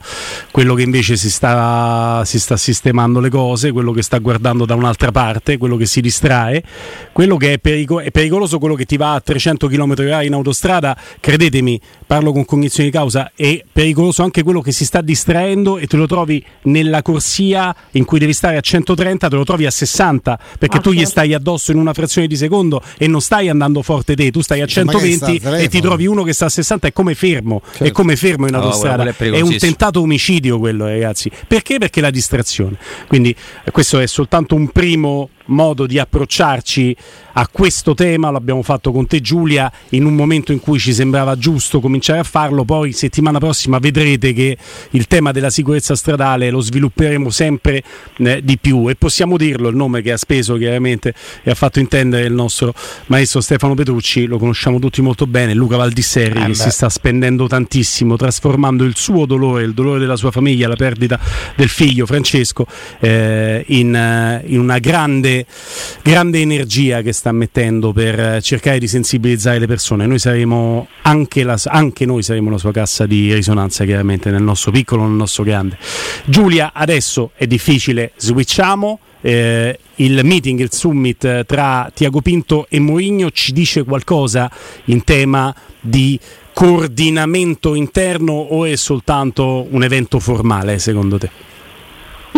quello 0.50 0.74
che 0.74 0.82
invece 0.82 1.16
si 1.16 1.30
sta, 1.30 2.22
si 2.24 2.40
sta 2.40 2.56
sistemando 2.56 3.20
le 3.20 3.30
cose, 3.30 3.70
quello 3.70 3.92
che 3.92 4.02
sta 4.02 4.18
guardando 4.18 4.64
da 4.64 4.74
un'altra 4.74 5.12
parte, 5.12 5.56
quello 5.56 5.76
che 5.76 5.86
si 5.86 6.00
distrae, 6.00 6.62
quello 7.12 7.36
che 7.36 7.54
è, 7.54 7.58
perico- 7.58 8.00
è 8.00 8.10
pericoloso, 8.10 8.58
quello 8.58 8.74
che 8.74 8.86
ti 8.86 8.96
va 8.96 9.14
a 9.14 9.20
300 9.20 9.68
km/h 9.68 10.24
in 10.24 10.32
autostrada, 10.34 10.96
credetemi, 11.18 11.80
parlo 12.06 12.32
con 12.32 12.39
con 12.44 12.60
cognizione 12.60 12.90
di 12.90 12.96
causa 12.96 13.32
è 13.34 13.62
pericoloso 13.70 14.22
anche 14.22 14.42
quello 14.42 14.60
che 14.60 14.72
si 14.72 14.84
sta 14.84 15.00
distraendo 15.00 15.78
e 15.78 15.86
te 15.86 15.96
lo 15.96 16.06
trovi 16.06 16.44
nella 16.62 17.02
corsia 17.02 17.74
in 17.92 18.04
cui 18.04 18.18
devi 18.18 18.32
stare 18.32 18.56
a 18.56 18.60
130, 18.60 19.28
te 19.28 19.36
lo 19.36 19.44
trovi 19.44 19.66
a 19.66 19.70
60 19.70 20.38
perché 20.58 20.78
ah, 20.78 20.80
tu 20.80 20.90
certo. 20.90 21.04
gli 21.04 21.06
stai 21.06 21.34
addosso 21.34 21.72
in 21.72 21.78
una 21.78 21.92
frazione 21.92 22.26
di 22.26 22.36
secondo 22.36 22.82
e 22.98 23.06
non 23.06 23.20
stai 23.20 23.48
andando 23.48 23.82
forte 23.82 24.14
te, 24.14 24.30
tu 24.30 24.40
stai 24.40 24.60
a 24.60 24.66
120 24.66 25.40
e 25.42 25.68
ti 25.68 25.80
trovi 25.80 26.06
uno 26.06 26.22
che 26.22 26.32
sta 26.32 26.46
a 26.46 26.50
60 26.50 26.88
è 26.88 26.92
come 26.92 27.14
fermo, 27.14 27.62
certo. 27.64 27.84
è 27.84 27.90
come 27.90 28.16
fermo 28.16 28.46
in 28.46 28.54
autostrada. 28.54 29.04
No, 29.04 29.10
è, 29.10 29.30
è 29.30 29.40
un 29.40 29.56
tentato 29.56 30.00
omicidio 30.00 30.58
quello, 30.58 30.86
ragazzi. 30.86 31.30
Perché? 31.46 31.78
Perché 31.78 32.00
la 32.00 32.10
distrazione. 32.10 32.76
Quindi 33.06 33.34
questo 33.70 33.98
è 33.98 34.06
soltanto 34.06 34.54
un 34.54 34.68
primo 34.68 35.30
modo 35.50 35.86
di 35.86 35.98
approcciarci 35.98 36.96
a 37.32 37.48
questo 37.48 37.94
tema, 37.94 38.30
l'abbiamo 38.30 38.62
fatto 38.62 38.92
con 38.92 39.06
te 39.06 39.20
Giulia 39.20 39.70
in 39.90 40.04
un 40.04 40.14
momento 40.14 40.52
in 40.52 40.60
cui 40.60 40.78
ci 40.78 40.92
sembrava 40.92 41.36
giusto 41.36 41.80
cominciare 41.80 42.18
a 42.18 42.24
farlo, 42.30 42.64
poi 42.64 42.92
settimana 42.92 43.38
prossima 43.38 43.78
vedrete 43.78 44.32
che 44.32 44.56
il 44.90 45.06
tema 45.06 45.32
della 45.32 45.50
sicurezza 45.50 45.94
stradale 45.94 46.50
lo 46.50 46.60
svilupperemo 46.60 47.28
sempre 47.28 47.82
eh, 48.16 48.40
di 48.42 48.56
più 48.58 48.88
e 48.88 48.94
possiamo 48.94 49.36
dirlo, 49.36 49.68
il 49.68 49.76
nome 49.76 50.00
che 50.00 50.12
ha 50.12 50.16
speso 50.16 50.56
chiaramente 50.56 51.12
e 51.42 51.50
ha 51.50 51.54
fatto 51.54 51.78
intendere 51.78 52.24
il 52.24 52.32
nostro 52.32 52.72
maestro 53.06 53.40
Stefano 53.40 53.74
Petrucci, 53.74 54.26
lo 54.26 54.38
conosciamo 54.38 54.78
tutti 54.78 55.02
molto 55.02 55.26
bene, 55.26 55.52
Luca 55.52 55.76
Valdisserri 55.76 56.42
eh 56.42 56.46
che 56.46 56.54
si 56.54 56.70
sta 56.70 56.88
spendendo 56.88 57.46
tantissimo, 57.46 58.16
trasformando 58.16 58.84
il 58.84 58.96
suo 58.96 59.26
dolore, 59.26 59.64
il 59.64 59.74
dolore 59.74 59.98
della 59.98 60.16
sua 60.16 60.30
famiglia, 60.30 60.68
la 60.68 60.76
perdita 60.76 61.18
del 61.54 61.68
figlio 61.68 62.06
Francesco 62.06 62.66
eh, 63.00 63.64
in, 63.68 63.94
eh, 63.94 64.42
in 64.46 64.58
una 64.58 64.78
grande 64.78 65.46
grande, 66.02 66.40
energia 66.40 67.02
che 67.02 67.12
sta 67.12 67.32
mettendo 67.32 67.92
per 67.92 68.18
eh, 68.18 68.42
cercare 68.42 68.78
di 68.78 68.88
sensibilizzare 68.88 69.58
le 69.58 69.66
persone. 69.66 70.06
Noi 70.06 70.18
saremo 70.18 70.88
anche, 71.02 71.42
la, 71.42 71.58
anche 71.66 72.04
noi 72.10 72.22
saremo 72.24 72.50
la 72.50 72.58
sua 72.58 72.72
cassa 72.72 73.06
di 73.06 73.32
risonanza, 73.32 73.84
chiaramente, 73.84 74.30
nel 74.30 74.42
nostro 74.42 74.72
piccolo, 74.72 75.02
nel 75.02 75.12
nostro 75.12 75.44
grande. 75.44 75.78
Giulia, 76.24 76.72
adesso 76.74 77.30
è 77.34 77.46
difficile, 77.46 78.12
switchiamo. 78.16 78.98
Eh, 79.22 79.78
il 79.96 80.20
meeting, 80.24 80.60
il 80.60 80.72
summit 80.72 81.44
tra 81.44 81.90
Tiago 81.94 82.22
Pinto 82.22 82.66
e 82.70 82.80
Mourinho 82.80 83.30
ci 83.30 83.52
dice 83.52 83.84
qualcosa 83.84 84.50
in 84.86 85.04
tema 85.04 85.54
di 85.78 86.18
coordinamento 86.54 87.74
interno 87.74 88.32
o 88.32 88.64
è 88.64 88.76
soltanto 88.76 89.66
un 89.70 89.84
evento 89.84 90.18
formale 90.18 90.78
secondo 90.78 91.18
te? 91.18 91.49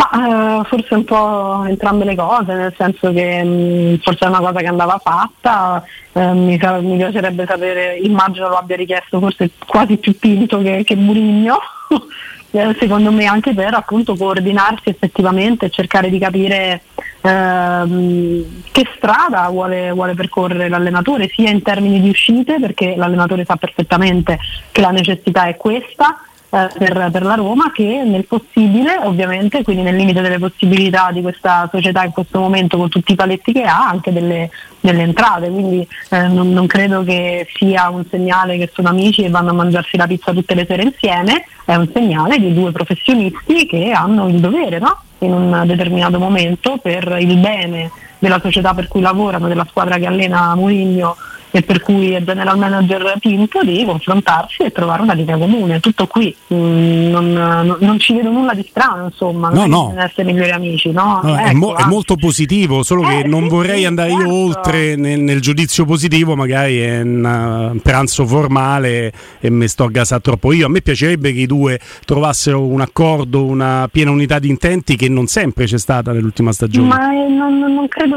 Ma 0.03 0.61
eh, 0.61 0.65
forse 0.65 0.95
un 0.95 1.05
po' 1.05 1.65
entrambe 1.65 2.05
le 2.05 2.17
cose, 2.17 2.55
nel 2.55 2.75
senso 2.77 3.13
che 3.13 3.45
mh, 3.45 3.49
mm, 3.49 3.95
forse 4.03 4.25
è 4.25 4.29
una 4.29 4.41
cosa 4.41 4.59
che 4.59 4.67
andava 4.67 5.01
fatta, 5.03 5.85
eh, 6.13 6.33
mi, 6.33 6.59
mi, 6.59 6.97
piacerebbe 6.97 7.47
sapere, 7.47 7.99
immagino 7.99 8.49
lo 8.49 8.57
abbia 8.57 8.77
richiesto 8.77 9.21
forse 9.21 9.51
quasi 9.65 9.99
più 9.99 10.19
Pinto 10.19 10.61
che, 10.61 10.83
che 10.85 10.97
Murigno, 10.97 11.59
eh, 12.51 12.77
secondo 12.81 13.13
me 13.13 13.27
anche 13.27 13.55
per 13.55 13.75
appunto 13.75 14.17
coordinarsi 14.17 14.89
effettivamente 14.89 15.67
e 15.67 15.71
cercare 15.71 16.11
di 16.11 16.19
capire 16.19 16.83
ehm, 17.21 18.63
che 18.73 18.89
strada 18.97 19.49
vuole, 19.51 19.93
vuole 19.93 20.15
percorrere 20.15 20.69
l'allenatore, 20.69 21.31
sia 21.33 21.51
in 21.51 21.63
termini 21.63 22.01
di 22.01 22.09
uscite, 22.09 22.59
perché 22.59 22.97
l'allenatore 22.97 23.45
sa 23.45 23.55
perfettamente 23.55 24.39
che 24.73 24.81
la 24.81 24.91
necessità 24.91 25.47
è 25.47 25.57
questa, 25.57 26.19
per, 26.53 27.09
per, 27.11 27.23
la 27.23 27.35
Roma 27.35 27.73
che 27.73 28.03
nel 28.05 28.27
possibile, 28.27 28.99
ovviamente, 29.05 29.63
quindi 29.63 29.81
nel 29.81 29.97
limite 29.97 30.21
delle 30.21 30.39
possibilità 30.39 31.11
di 31.11 31.23
questa 31.23 31.67
società 31.73 32.05
in 32.05 32.13
questo 32.13 32.41
momento 32.41 32.77
con 32.77 32.91
tutti 32.91 33.13
i 33.13 33.15
paletti 33.15 33.53
che 33.55 33.63
ha, 33.63 33.89
anche 33.89 34.13
delle, 34.13 34.51
delle 34.79 35.01
entrate. 35.01 35.49
Quindi 35.49 35.89
eh, 36.11 36.29
non, 36.29 36.53
non, 36.53 36.67
credo 36.67 37.03
che 37.05 37.49
sia 37.55 37.89
un 37.89 38.05
segnale 38.11 38.59
che 38.59 38.71
sono 38.71 38.91
amici 38.91 39.23
e 39.23 39.31
vanno 39.31 39.49
a 39.49 39.55
mangiarsi 39.55 39.97
la 39.97 40.07
pizza 40.07 40.33
tutte 40.33 40.55
le 40.55 40.67
sere 40.67 40.83
insieme, 40.83 41.47
è 41.65 41.75
un 41.75 41.89
segnale 41.91 42.39
di 42.39 42.53
due 42.53 42.71
professionisti 42.71 43.65
che 43.65 43.91
hanno 43.93 44.29
il 44.29 44.39
dovere 44.39 44.79
no? 44.79 45.01
in 45.21 45.33
un 45.33 45.63
determinato 45.65 46.19
momento 46.19 46.77
per 46.77 47.17
il 47.19 47.39
bene 47.39 47.91
della 48.19 48.41
società 48.43 48.75
per 48.75 48.89
cui 48.89 49.01
lavorano, 49.01 49.49
della 49.49 49.67
squadra 49.71 49.97
che 49.97 50.07
allena 50.07 50.55
Mourinho 50.55 51.17
e 51.55 51.63
per 51.63 51.81
cui 51.83 52.13
è 52.13 52.23
general 52.23 52.57
manager 52.57 53.17
Pinto 53.21 53.63
di 53.63 53.85
confrontarsi 53.85 54.63
e 54.63 54.73
trovare 54.73 55.03
una 55.03 55.13
linea 55.13 55.37
comune. 55.37 55.81
Tutto 55.81 56.07
qui, 56.07 56.35
mm, 56.53 57.11
non, 57.11 57.31
non, 57.31 57.77
non, 57.79 57.99
ci 57.99 58.15
vedo 58.15 58.31
nulla 58.31 58.55
di 58.55 58.67
strano, 58.69 59.05
insomma, 59.05 59.51
no, 59.51 59.67
no. 59.67 59.95
essere 59.99 60.33
migliori 60.33 60.51
amici. 60.51 60.91
No? 60.91 61.21
no 61.23 61.37
ecco, 61.37 61.49
è, 61.49 61.53
mo- 61.53 61.75
è, 61.75 61.85
molto 61.85 62.17
positivo, 62.17 62.83
solo 62.83 63.03
eh, 63.03 63.23
che 63.23 63.29
non 63.29 63.45
sì, 63.45 63.49
vorrei 63.51 63.79
sì, 63.81 63.85
andare 63.85 64.11
certo. 64.11 64.25
io 64.25 64.35
oltre 64.35 64.97
nel, 64.97 65.21
nel, 65.21 65.41
giudizio 65.41 65.85
positivo, 65.85 66.35
magari 66.35 66.81
è 66.81 67.03
un 67.03 67.79
pranzo 67.83 68.27
formale 68.27 69.13
e 69.39 69.51
mi 69.51 69.69
sto 69.69 69.85
a 69.85 69.91
casa 69.91 70.21
troppo 70.21 70.53
io. 70.53 70.67
A 70.67 70.71
me 70.71 70.81
piacerebbe 70.81 71.35
che 71.35 71.41
i 71.41 71.47
due 71.47 71.79
trovassero 72.07 72.65
un 72.65 72.81
accordo, 72.81 73.45
una 73.45 73.89
piena 73.93 74.11
unità 74.11 74.39
di 74.39 74.49
intenti 74.49 74.97
che 74.97 75.09
non 75.11 75.27
sempre 75.27 75.67
c'è 75.67 75.79
stata 75.79 76.13
nell'ultima 76.13 76.51
stagione. 76.53 76.89
Ma 76.89 77.13
eh, 77.13 77.29
non, 77.29 77.59
non 77.59 77.87
credo 77.89 78.17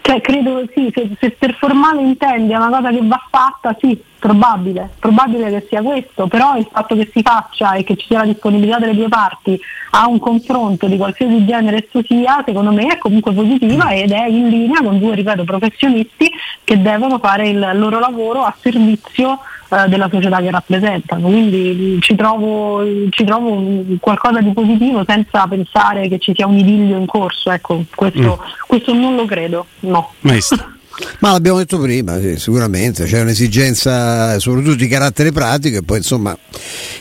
cioè, 0.00 0.20
credo 0.20 0.62
sì, 0.74 0.90
se, 0.94 1.08
se, 1.18 1.30
per 1.32 1.54
formale 1.54 2.00
intendi 2.00 2.52
è 2.52 2.56
una 2.56 2.68
cosa 2.68 2.90
che 2.90 3.00
va 3.02 3.20
fatta, 3.30 3.76
sì, 3.78 4.00
probabile, 4.18 4.90
probabile 4.98 5.50
che 5.50 5.66
sia 5.68 5.82
questo, 5.82 6.26
però 6.26 6.56
il 6.56 6.68
fatto 6.70 6.96
che 6.96 7.10
si 7.12 7.22
faccia 7.22 7.74
e 7.74 7.84
che 7.84 7.96
ci 7.96 8.06
sia 8.06 8.18
la 8.18 8.24
disponibilità 8.24 8.78
delle 8.78 8.94
due 8.94 9.08
parti 9.08 9.60
a 9.90 10.06
un 10.06 10.18
confronto 10.18 10.86
di 10.86 10.96
qualsiasi 10.96 11.44
genere 11.44 11.86
esso 11.86 12.02
sia, 12.06 12.42
secondo 12.44 12.72
me 12.72 12.86
è 12.86 12.98
comunque 12.98 13.32
positiva 13.32 13.90
ed 13.90 14.10
è 14.10 14.26
in 14.26 14.48
linea 14.48 14.82
con 14.82 14.98
due, 14.98 15.14
ripeto, 15.14 15.44
professionisti 15.44 16.30
che 16.64 16.80
devono 16.80 17.18
fare 17.18 17.48
il 17.48 17.70
loro 17.74 17.98
lavoro 17.98 18.42
a 18.42 18.54
servizio 18.60 19.38
eh, 19.70 19.88
della 19.88 20.08
società 20.10 20.38
che 20.38 20.50
rappresentano. 20.50 21.28
Quindi 21.28 21.98
ci 22.00 22.14
trovo, 22.14 22.82
ci 23.10 23.24
trovo, 23.24 23.84
qualcosa 24.00 24.40
di 24.40 24.52
positivo 24.52 25.04
senza 25.06 25.46
pensare 25.46 26.08
che 26.08 26.18
ci 26.18 26.32
sia 26.34 26.46
un 26.46 26.56
idillio 26.56 26.96
in 26.96 27.06
corso. 27.06 27.50
Ecco, 27.50 27.84
questo, 27.94 28.40
mm. 28.40 28.66
questo 28.66 28.94
non 28.94 29.14
lo 29.14 29.26
credo, 29.26 29.66
no. 29.80 30.12
Maestro. 30.20 30.76
Ma 31.20 31.32
l'abbiamo 31.32 31.58
detto 31.58 31.78
prima, 31.78 32.18
sì, 32.18 32.38
sicuramente 32.38 33.04
c'è 33.04 33.20
un'esigenza 33.20 34.38
soprattutto 34.40 34.74
di 34.74 34.88
carattere 34.88 35.30
pratico 35.30 35.76
e 35.78 35.82
poi 35.82 35.98
insomma 35.98 36.36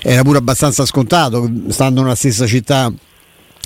era 0.03 0.21
pure 0.21 0.37
abbastanza 0.37 0.85
scontato, 0.85 1.49
stando 1.69 2.01
nella 2.01 2.15
stessa 2.15 2.45
città 2.45 2.91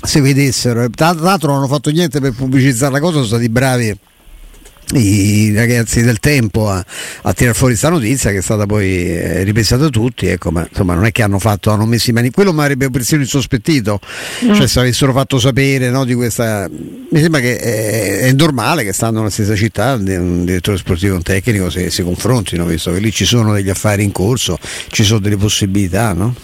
se 0.02 0.20
vedessero. 0.20 0.88
Tra 0.90 1.12
l'altro 1.12 1.48
non 1.48 1.58
hanno 1.58 1.66
fatto 1.66 1.90
niente 1.90 2.20
per 2.20 2.32
pubblicizzare 2.32 2.92
la 2.92 3.00
cosa, 3.00 3.14
sono 3.14 3.26
stati 3.26 3.48
bravi 3.48 3.98
i 4.94 5.52
ragazzi 5.54 6.02
del 6.02 6.18
tempo 6.18 6.68
a, 6.68 6.84
a 7.22 7.32
tirar 7.32 7.54
fuori 7.54 7.72
questa 7.72 7.88
notizia 7.88 8.30
che 8.30 8.38
è 8.38 8.42
stata 8.42 8.66
poi 8.66 9.08
eh, 9.08 9.42
ripresa 9.42 9.76
da 9.76 9.88
tutti 9.88 10.26
ecco, 10.26 10.50
ma 10.50 10.66
insomma 10.68 10.94
non 10.94 11.04
è 11.04 11.12
che 11.12 11.22
hanno 11.22 11.38
fatto 11.38 11.70
hanno 11.70 11.86
messo 11.86 12.10
i 12.10 12.12
mani 12.12 12.30
quello 12.30 12.52
mi 12.52 12.60
avrebbe 12.60 12.90
persino 12.90 13.22
insospettito 13.22 14.00
mm. 14.44 14.52
cioè 14.54 14.66
se 14.66 14.80
avessero 14.80 15.12
fatto 15.12 15.38
sapere 15.38 15.90
no, 15.90 16.04
di 16.04 16.14
questa 16.14 16.68
mi 16.70 17.20
sembra 17.20 17.40
che 17.40 17.58
è, 17.58 18.18
è, 18.20 18.32
normale 18.32 18.84
che 18.84 18.92
stanno 18.92 19.18
nella 19.18 19.30
stessa 19.30 19.54
città 19.54 19.94
un 19.94 20.44
direttore 20.44 20.76
sportivo 20.76 21.14
e 21.14 21.16
un 21.16 21.22
tecnico 21.22 21.70
si, 21.70 21.90
si 21.90 22.02
confrontino 22.02 22.64
visto 22.64 22.92
che 22.92 22.98
lì 22.98 23.12
ci 23.12 23.24
sono 23.24 23.52
degli 23.52 23.70
affari 23.70 24.04
in 24.04 24.12
corso 24.12 24.58
ci 24.88 25.04
sono 25.04 25.20
delle 25.20 25.36
possibilità 25.36 26.12
no? 26.12 26.34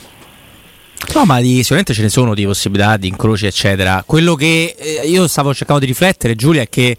No, 1.14 1.24
ma 1.24 1.40
di, 1.40 1.58
sicuramente 1.58 1.94
ce 1.94 2.02
ne 2.02 2.08
sono 2.08 2.34
di 2.34 2.44
possibilità, 2.44 2.96
di 2.96 3.08
incroci, 3.08 3.46
eccetera. 3.46 4.02
Quello 4.04 4.34
che 4.34 4.74
eh, 4.76 5.06
io 5.06 5.26
stavo 5.28 5.54
cercando 5.54 5.80
di 5.80 5.86
riflettere, 5.86 6.34
Giulia, 6.34 6.62
è 6.62 6.68
che 6.68 6.96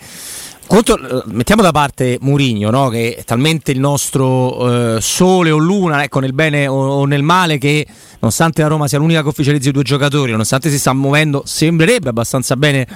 Conto, 0.70 1.00
eh, 1.00 1.24
mettiamo 1.26 1.64
da 1.64 1.72
parte 1.72 2.20
Murigno, 2.22 2.70
no? 2.70 2.90
che 2.90 3.16
è 3.16 3.24
talmente 3.24 3.72
il 3.72 3.80
nostro 3.80 4.98
eh, 4.98 5.02
sole 5.02 5.50
o 5.50 5.58
luna, 5.58 6.04
ecco, 6.04 6.20
nel 6.20 6.34
bene 6.34 6.68
o, 6.68 6.76
o, 6.76 7.06
nel 7.06 7.24
male, 7.24 7.58
che 7.58 7.88
nonostante 8.20 8.62
la 8.62 8.68
Roma 8.68 8.88
sia 8.88 9.00
l'unica 9.00 9.24
che 9.24 9.30
ufficializzi 9.30 9.72
due 9.72 9.82
giocatori, 9.82 10.30
nonostante 10.30 10.70
si 10.70 10.78
sta 10.78 10.94
muovendo, 10.94 11.42
sembrerebbe 11.44 12.10
abbastanza 12.10 12.56
bene 12.56 12.88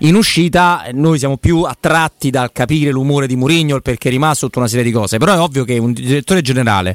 in 0.00 0.14
uscita 0.14 0.84
noi 0.92 1.18
siamo 1.18 1.38
più 1.38 1.62
attratti 1.62 2.28
dal 2.28 2.52
capire 2.52 2.90
l'umore 2.90 3.26
di 3.26 3.34
Mourinho, 3.34 3.76
il 3.76 3.82
perché 3.82 4.08
è 4.08 4.10
rimasto, 4.10 4.44
tutta 4.44 4.58
una 4.58 4.68
serie 4.68 4.84
di 4.84 4.92
cose, 4.92 5.16
però 5.16 5.32
è 5.32 5.38
ovvio 5.38 5.64
che 5.64 5.78
un 5.78 5.94
direttore 5.94 6.42
generale 6.42 6.94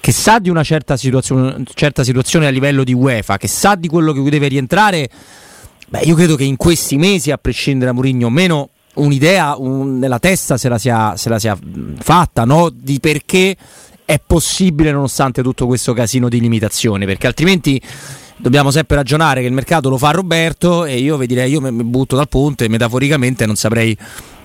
che 0.00 0.12
sa 0.12 0.38
di 0.38 0.48
una 0.48 0.62
certa 0.62 0.96
situazione, 0.96 1.62
certa 1.74 2.04
situazione 2.04 2.46
a 2.46 2.50
livello 2.50 2.84
di 2.84 2.94
UEFA, 2.94 3.36
che 3.36 3.48
sa 3.48 3.74
di 3.74 3.88
quello 3.88 4.14
che 4.14 4.22
deve 4.30 4.48
rientrare, 4.48 5.10
beh, 5.88 6.00
io 6.04 6.14
credo 6.14 6.36
che 6.36 6.44
in 6.44 6.56
questi 6.56 6.96
mesi, 6.96 7.30
a 7.30 7.36
prescindere 7.36 7.90
da 7.90 7.92
Mourinho 7.92 8.28
o 8.28 8.30
meno, 8.30 8.70
un'idea 8.94 9.54
un, 9.56 9.98
nella 9.98 10.18
testa 10.18 10.56
se 10.56 10.68
la 10.68 10.78
sia, 10.78 11.16
se 11.16 11.28
la 11.28 11.38
sia 11.38 11.56
fatta 11.98 12.44
no? 12.44 12.70
di 12.72 13.00
perché 13.00 13.56
è 14.04 14.20
possibile 14.24 14.90
nonostante 14.90 15.42
tutto 15.42 15.66
questo 15.66 15.92
casino 15.92 16.28
di 16.28 16.40
limitazioni, 16.40 17.04
perché 17.04 17.26
altrimenti 17.26 17.80
dobbiamo 18.38 18.70
sempre 18.70 18.96
ragionare 18.96 19.40
che 19.40 19.46
il 19.46 19.52
mercato 19.52 19.88
lo 19.88 19.98
fa 19.98 20.12
Roberto 20.12 20.84
e 20.84 20.98
io 20.98 21.16
vi 21.16 21.26
direi 21.26 21.50
io 21.50 21.60
mi 21.60 21.70
butto 21.84 22.16
dal 22.16 22.28
ponte 22.28 22.68
metaforicamente 22.68 23.44
non 23.46 23.56
saprei 23.56 23.96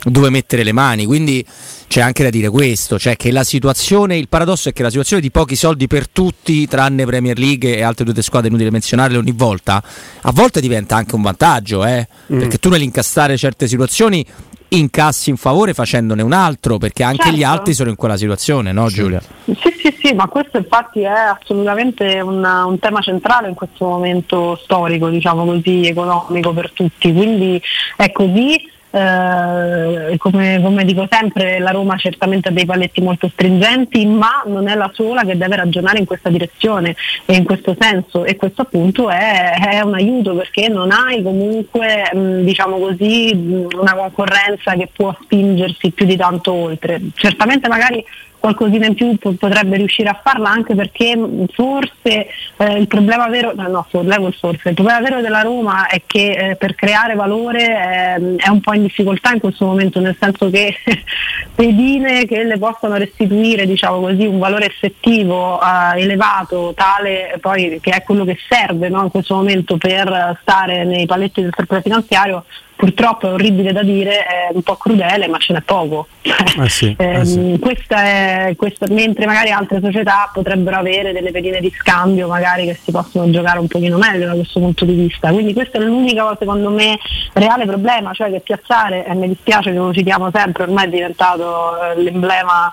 dove 0.04 0.30
mettere 0.30 0.64
le 0.64 0.72
mani. 0.72 1.06
Quindi 1.06 1.46
c'è 1.88 2.02
anche 2.02 2.24
da 2.24 2.30
dire 2.30 2.50
questo, 2.50 2.98
cioè 2.98 3.16
che 3.16 3.32
la 3.32 3.44
situazione, 3.44 4.18
il 4.18 4.28
paradosso 4.28 4.70
è 4.70 4.74
che 4.74 4.84
la 4.84 4.90
situazione 4.90 5.22
di 5.22 5.32
pochi 5.32 5.56
soldi 5.56 5.88
per 5.88 6.10
tutti, 6.10 6.68
tranne 6.68 7.06
Premier 7.06 7.38
League 7.38 7.76
e 7.76 7.84
altre 7.84 8.06
due 8.06 8.22
squadre, 8.22 8.50
inutile 8.50 8.72
menzionarle 8.72 9.18
ogni 9.18 9.34
volta, 9.36 9.84
a 10.22 10.32
volte 10.32 10.62
diventa 10.62 10.96
anche 10.96 11.16
un 11.16 11.22
vantaggio, 11.22 11.86
eh? 11.86 12.08
mm. 12.32 12.40
perché 12.40 12.58
tu 12.58 12.70
nell'incassare 12.70 13.38
certe 13.38 13.68
situazioni 13.68 14.26
incassi 14.70 15.30
in 15.30 15.38
favore 15.38 15.74
facendone 15.74 16.22
un 16.22 16.34
altro, 16.34 16.78
perché 16.78 17.04
anche 17.04 17.24
certo. 17.24 17.38
gli 17.38 17.44
altri 17.44 17.74
sono 17.74 17.90
in 17.90 17.96
quella 17.96 18.18
situazione, 18.18 18.72
no 18.72 18.88
Giulia? 18.88 19.22
Sì, 19.46 19.56
sì, 19.78 19.96
sì, 20.02 20.14
ma 20.14 20.28
questo 20.28 20.58
infatti 20.58 21.02
è 21.02 21.08
assolutamente 21.08 22.20
una, 22.22 22.66
un 22.66 22.80
tema 22.80 23.02
centrale 23.02 23.50
in 23.50 23.54
questo 23.54 23.86
momento 23.86 24.60
storico, 24.64 25.10
diciamo 25.10 25.46
così, 25.46 25.86
economico 25.86 26.54
per 26.54 26.72
tutti, 26.72 27.14
quindi 27.14 27.62
è 27.96 28.12
così 28.12 28.72
eh, 28.96 30.18
come, 30.20 30.62
come, 30.62 30.86
dico 30.86 31.08
sempre 31.10 31.58
la 31.58 31.72
Roma 31.72 31.98
certamente 31.98 32.50
ha 32.50 32.52
dei 32.52 32.66
paletti 32.66 33.02
molto 33.02 33.28
stringenti 33.28 34.06
ma 34.06 34.44
non 34.46 34.68
è 34.68 34.76
la 34.76 34.92
sola 34.94 35.24
che 35.24 35.36
deve 35.36 35.56
ragionare 35.56 35.98
in 35.98 36.06
questa 36.06 36.30
direzione 36.30 36.96
e 37.26 37.36
in 37.36 37.44
questo 37.44 37.76
senso. 37.80 38.24
E 38.24 38.36
questo 38.36 38.62
appunto 38.62 39.10
è, 39.10 39.56
è 39.58 39.82
un 39.82 39.96
aiuto 39.96 40.36
perché 40.36 40.70
non 40.70 40.92
hai 40.92 41.24
comunque 41.24 42.12
mh, 42.14 42.44
diciamo 42.44 42.78
così 42.78 43.32
una 43.74 43.96
concorrenza 43.96 44.74
che 44.76 44.90
può 44.94 45.16
spingersi 45.24 45.90
più 45.90 46.06
di 46.06 46.16
tanto 46.16 46.54
oltre. 46.54 47.02
Certamente 47.16 47.68
magari 47.68 48.06
qualcosina 48.44 48.88
in 48.88 48.94
più 48.94 49.16
potrebbe 49.38 49.78
riuscire 49.78 50.10
a 50.10 50.20
farla 50.22 50.50
anche 50.50 50.76
perché 50.76 51.18
forse 51.54 52.28
eh, 52.58 52.78
il 52.78 52.88
problema 52.88 53.30
vero, 53.30 53.54
no, 53.56 53.70
no 53.70 53.86
forse, 53.90 54.68
il 54.68 54.76
problema 54.76 55.00
vero 55.00 55.22
della 55.22 55.40
Roma 55.40 55.88
è 55.88 56.02
che 56.06 56.50
eh, 56.50 56.56
per 56.58 56.76
creare 56.76 57.16
valore 57.16 57.62
eh, 57.62 58.36
è 58.36 58.50
un 58.50 58.60
po' 58.60 58.74
in 58.74 58.82
difficoltà 58.82 59.32
in 59.32 59.40
questo 59.40 59.66
momento, 59.66 60.02
nel 60.02 60.18
senso 60.20 60.50
che 60.50 60.76
pedine 61.56 62.26
che 62.26 62.44
le 62.44 62.58
possano 62.58 62.98
restituire 62.98 63.66
diciamo 63.66 64.02
così, 64.02 64.26
un 64.26 64.40
valore 64.40 64.66
effettivo 64.66 65.62
eh, 65.62 66.02
elevato, 66.02 66.74
tale 66.76 67.38
poi 67.40 67.80
che 67.82 67.92
è 67.92 68.04
quello 68.04 68.26
che 68.26 68.38
serve 68.50 68.90
no, 68.90 69.04
in 69.04 69.10
questo 69.10 69.36
momento 69.36 69.78
per 69.78 70.38
stare 70.42 70.84
nei 70.84 71.06
paletti 71.06 71.42
del 71.42 71.54
settore 71.56 71.82
finanziario, 71.82 72.44
purtroppo 72.84 73.30
è 73.30 73.32
orribile 73.32 73.72
da 73.72 73.82
dire, 73.82 74.26
è 74.26 74.50
un 74.52 74.62
po' 74.62 74.76
crudele, 74.76 75.30
ma 75.30 75.38
ce 75.38 75.54
n'è 75.54 75.62
poco. 75.62 76.08
Eh 76.22 76.68
sì, 76.68 76.94
eh 76.98 77.24
sì. 77.24 77.58
Questa 77.58 78.04
è, 78.04 78.54
questa, 78.58 78.88
mentre 78.90 79.26
magari 79.26 79.52
altre 79.52 79.80
società 79.82 80.30
potrebbero 80.34 80.76
avere 80.76 81.14
delle 81.14 81.32
pedine 81.32 81.62
di 81.62 81.72
scambio 81.74 82.28
magari 82.28 82.66
che 82.66 82.78
si 82.84 82.92
possono 82.92 83.30
giocare 83.30 83.60
un 83.60 83.68
pochino 83.68 83.98
meglio 83.98 84.28
da 84.28 84.34
questo 84.34 84.60
punto 84.60 84.84
di 84.84 84.96
vista. 84.96 85.32
Quindi 85.32 85.54
questo 85.54 85.78
è 85.78 85.80
l'unico, 85.80 86.36
secondo 86.38 86.70
me, 86.72 87.00
reale 87.32 87.66
problema, 87.66 88.12
cioè 88.12 88.30
che 88.30 88.42
piazzare, 88.42 89.06
e 89.06 89.16
mi 89.16 89.30
dispiace 89.30 89.72
che 89.72 89.78
lo 89.78 89.94
citiamo 89.94 90.30
sempre, 90.34 90.64
ormai 90.64 90.88
è 90.88 90.90
diventato 90.90 91.82
eh, 91.82 92.02
l'emblema 92.02 92.70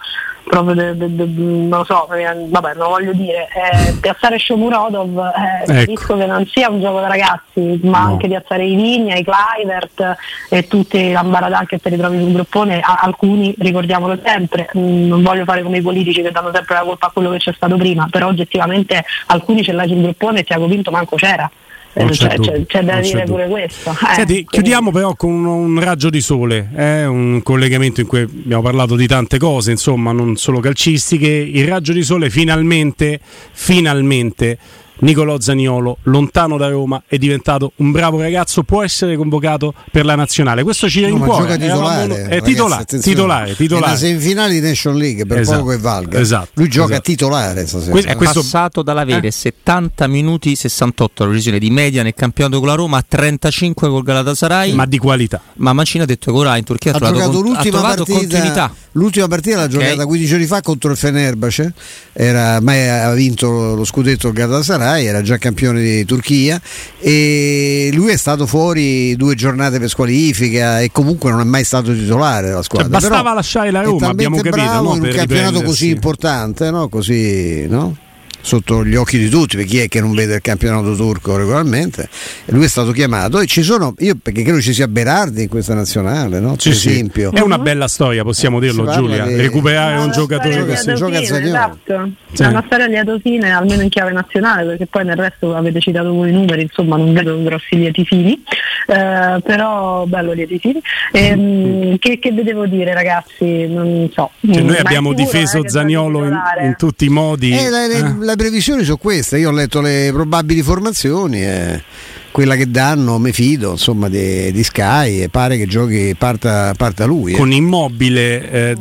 proprio 0.50 0.74
de, 0.74 0.96
de, 0.96 1.14
de, 1.14 1.24
non 1.26 1.78
lo 1.78 1.84
so, 1.84 2.06
vabbè, 2.08 2.74
non 2.74 2.88
voglio 2.88 3.12
dire, 3.12 3.48
eh, 3.54 3.92
piazzare 4.00 4.36
Shomurodov 4.36 5.18
eh, 5.18 5.62
ecco. 5.62 5.72
capisco 5.72 6.16
che 6.16 6.26
non 6.26 6.44
sia 6.46 6.68
un 6.68 6.80
gioco 6.80 6.98
da 6.98 7.06
ragazzi, 7.06 7.78
ma 7.84 8.00
no. 8.00 8.06
anche 8.06 8.26
piazzare 8.26 8.66
i 8.66 8.74
Vigna, 8.74 9.14
i 9.14 9.24
Clivert 9.24 10.16
e 10.48 10.66
tutti 10.66 10.98
i 10.98 11.12
Lambaradà 11.12 11.64
che 11.66 11.78
te 11.78 11.88
li 11.88 11.96
trovi 11.96 12.18
sul 12.18 12.32
gruppone, 12.32 12.80
a, 12.80 12.98
alcuni 13.00 13.54
ricordiamolo 13.58 14.18
sempre, 14.24 14.68
mm, 14.76 15.06
non 15.06 15.22
voglio 15.22 15.44
fare 15.44 15.62
come 15.62 15.78
i 15.78 15.82
politici 15.82 16.20
che 16.20 16.32
danno 16.32 16.50
sempre 16.52 16.74
la 16.74 16.82
colpa 16.82 17.06
a 17.06 17.10
quello 17.12 17.30
che 17.30 17.38
c'è 17.38 17.52
stato 17.52 17.76
prima, 17.76 18.08
però 18.10 18.26
oggettivamente 18.26 19.04
alcuni 19.26 19.62
ce 19.62 19.70
l'hai 19.70 19.86
sul 19.86 20.02
gruppone 20.02 20.40
e 20.40 20.42
Tiago 20.42 20.66
Vinto 20.66 20.90
manco 20.90 21.14
c'era. 21.14 21.48
Eh, 21.92 22.04
c'è, 22.06 22.38
c'è, 22.38 22.66
c'è, 22.66 22.82
da 22.82 23.00
dire 23.00 23.24
pure 23.24 23.48
questo. 23.48 23.90
Eh, 23.90 24.14
Senti, 24.14 24.46
chiudiamo 24.48 24.92
però 24.92 25.14
con 25.14 25.32
un, 25.32 25.46
un 25.46 25.80
raggio 25.80 26.08
di 26.08 26.20
sole, 26.20 26.70
eh? 26.76 27.04
un 27.04 27.42
collegamento 27.42 28.00
in 28.00 28.06
cui 28.06 28.20
abbiamo 28.20 28.62
parlato 28.62 28.94
di 28.94 29.06
tante 29.06 29.38
cose, 29.38 29.72
insomma, 29.72 30.12
non 30.12 30.36
solo 30.36 30.60
calcistiche. 30.60 31.28
Il 31.28 31.66
raggio 31.66 31.92
di 31.92 32.02
sole 32.02 32.30
finalmente, 32.30 33.18
finalmente 33.52 34.58
Nicolò 35.00 35.40
Zaniolo, 35.40 35.98
lontano 36.04 36.56
da 36.56 36.68
Roma, 36.68 37.02
è 37.06 37.16
diventato 37.16 37.72
un 37.76 37.90
bravo 37.90 38.20
ragazzo, 38.20 38.62
può 38.62 38.82
essere 38.82 39.16
convocato 39.16 39.74
per 39.90 40.04
la 40.04 40.14
nazionale. 40.14 40.62
Questo 40.62 40.88
ci 40.88 41.04
rincuora. 41.04 41.56
No, 41.56 41.56
titolare, 41.56 42.28
è 42.28 42.42
titolare, 42.42 42.84
titolare, 42.84 43.56
titolare. 43.56 43.94
È 43.94 43.96
semifinale 43.96 44.52
di 44.54 44.60
Nation 44.60 44.96
League, 44.96 45.26
per 45.26 45.40
esatto, 45.40 45.58
poco 45.58 45.70
che 45.70 45.78
valga. 45.78 46.18
Esatto, 46.18 46.50
Lui 46.54 46.68
gioca 46.68 46.92
esatto. 46.92 47.10
titolare 47.10 47.66
stasera. 47.66 47.90
Questo, 47.90 48.10
è 48.10 48.16
questo... 48.16 48.40
passato 48.40 48.82
dall'avere 48.82 49.28
eh? 49.28 49.30
70 49.30 50.06
minuti 50.06 50.54
68 50.54 51.22
la 51.22 51.28
revisione 51.30 51.58
di 51.58 51.70
media 51.70 52.02
nel 52.02 52.14
campionato 52.14 52.58
con 52.58 52.68
la 52.68 52.74
Roma 52.74 52.98
a 52.98 53.04
35 53.06 53.88
col 53.88 54.02
Galatasaray. 54.02 54.72
Ma 54.72 54.86
di 54.86 54.98
qualità. 54.98 55.40
Ma 55.56 55.72
Mancini 55.72 56.02
ha 56.02 56.06
detto 56.06 56.32
che 56.32 56.38
ora 56.38 56.56
in 56.56 56.64
Turchia 56.64 56.92
ha, 56.92 56.96
ha 56.96 56.98
trovato, 56.98 57.30
con, 57.30 57.42
l'ultima, 57.42 57.78
ha 57.78 57.82
partita, 57.82 58.18
continuità. 58.18 58.74
L'ultima 58.92 59.28
partita 59.28 59.56
l'ha 59.56 59.64
okay. 59.64 59.78
giocata 59.78 60.06
15 60.06 60.26
giorni 60.28 60.46
fa 60.46 60.60
contro 60.62 60.90
il 60.90 60.96
Fenerbahce, 60.96 61.72
era, 62.12 62.60
mai 62.60 62.88
ha 62.88 63.12
vinto 63.12 63.74
lo 63.74 63.84
scudetto 63.84 64.28
il 64.28 64.34
Galatasaray, 64.34 65.04
era 65.04 65.22
già 65.22 65.36
campione 65.38 65.80
di 65.80 66.04
Turchia 66.04 66.60
e 66.98 67.90
lui 67.92 68.10
è 68.10 68.16
stato 68.16 68.46
fuori 68.46 69.16
due 69.16 69.34
giornate 69.34 69.78
per 69.78 69.88
squalifica 69.88 70.80
e 70.80 70.90
comunque 70.90 71.30
non 71.30 71.40
è 71.40 71.44
mai 71.44 71.64
stato 71.64 71.92
titolare 71.92 72.48
della 72.48 72.62
squadra. 72.62 72.88
Cioè, 72.88 72.98
bastava 73.00 73.22
Però 73.22 73.34
lasciare 73.34 73.70
la 73.70 73.82
Roma, 73.82 74.08
abbiamo 74.08 74.36
capito, 74.36 74.56
bravo 74.56 74.88
no? 74.88 74.96
in 74.96 75.02
un 75.02 75.10
campionato 75.10 75.62
così 75.62 75.90
importante, 75.90 76.70
no? 76.70 76.88
Così, 76.88 77.66
no? 77.68 77.96
Sotto 78.40 78.84
gli 78.84 78.96
occhi 78.96 79.18
di 79.18 79.28
tutti, 79.28 79.56
perché 79.56 79.70
chi 79.70 79.78
è 79.80 79.88
che 79.88 80.00
non 80.00 80.14
vede 80.14 80.36
il 80.36 80.40
campionato 80.40 80.94
turco 80.94 81.36
regolarmente? 81.36 82.08
Lui 82.46 82.64
è 82.64 82.68
stato 82.68 82.92
chiamato 82.92 83.40
e 83.40 83.46
ci 83.46 83.62
sono, 83.62 83.94
io 83.98 84.16
perché 84.20 84.42
credo 84.42 84.60
ci 84.60 84.72
sia 84.72 84.88
Berardi 84.88 85.42
in 85.42 85.48
questa 85.48 85.74
nazionale, 85.74 86.40
no? 86.40 86.52
per 86.52 86.60
sì, 86.60 86.70
esempio. 86.70 87.30
Sì. 87.32 87.36
È 87.36 87.40
una 87.40 87.58
bella 87.58 87.88
storia, 87.88 88.22
possiamo 88.22 88.58
dirlo 88.58 88.90
Giulia, 88.90 89.26
di... 89.26 89.36
recuperare 89.36 89.96
un 90.02 90.10
giocatore 90.10 90.66
che 90.66 90.76
si 90.76 90.94
gioca 90.94 91.18
a 91.18 91.20
Esatto. 91.20 92.10
Sì. 92.32 92.42
È 92.42 92.46
una 92.46 92.62
storia 92.66 92.86
lieto 92.86 93.18
fine, 93.18 93.50
almeno 93.52 93.82
in 93.82 93.88
chiave 93.88 94.12
nazionale, 94.12 94.64
perché 94.64 94.86
poi 94.86 95.04
nel 95.04 95.16
resto 95.16 95.54
avete 95.54 95.80
citato 95.80 96.12
voi 96.12 96.30
i 96.30 96.32
numeri, 96.32 96.62
insomma 96.62 96.96
non 96.96 97.12
vedo 97.12 97.42
grossi 97.42 97.76
lieti 97.76 98.04
fini, 98.04 98.42
eh, 98.86 99.40
però 99.42 100.04
bello 100.06 100.32
lieti 100.32 100.58
fini. 100.58 100.80
E, 101.12 101.96
che, 101.98 102.18
che 102.18 102.34
devo 102.34 102.66
dire 102.66 102.94
ragazzi? 102.94 103.66
Non 103.66 104.08
so. 104.12 104.30
Cioè, 104.40 104.62
noi 104.62 104.76
abbiamo 104.76 105.12
difeso 105.12 105.62
eh, 105.62 105.68
Zaniolo 105.68 106.24
in, 106.24 106.40
in, 106.62 106.74
tutti 106.76 107.06
i 107.06 107.08
modi. 107.08 107.52
Eh, 107.52 107.70
le, 107.70 107.88
le, 108.18 108.29
le 108.30 108.36
previsioni 108.36 108.84
sono 108.84 108.96
queste, 108.96 109.38
io 109.38 109.50
ho 109.50 109.52
letto 109.52 109.80
le 109.80 110.10
probabili 110.12 110.62
formazioni. 110.62 111.42
Eh 111.42 111.82
quella 112.30 112.54
che 112.54 112.70
danno 112.70 113.18
me 113.18 113.32
fido 113.32 113.72
insomma 113.72 114.08
di, 114.08 114.52
di 114.52 114.62
Sky 114.62 115.22
e 115.22 115.28
pare 115.28 115.56
che 115.56 115.66
giochi 115.66 116.14
parta, 116.16 116.72
parta 116.76 117.04
lui 117.04 117.32
eh. 117.32 117.36
con 117.36 117.50
immobile 117.50 118.50
eh, 118.50 118.76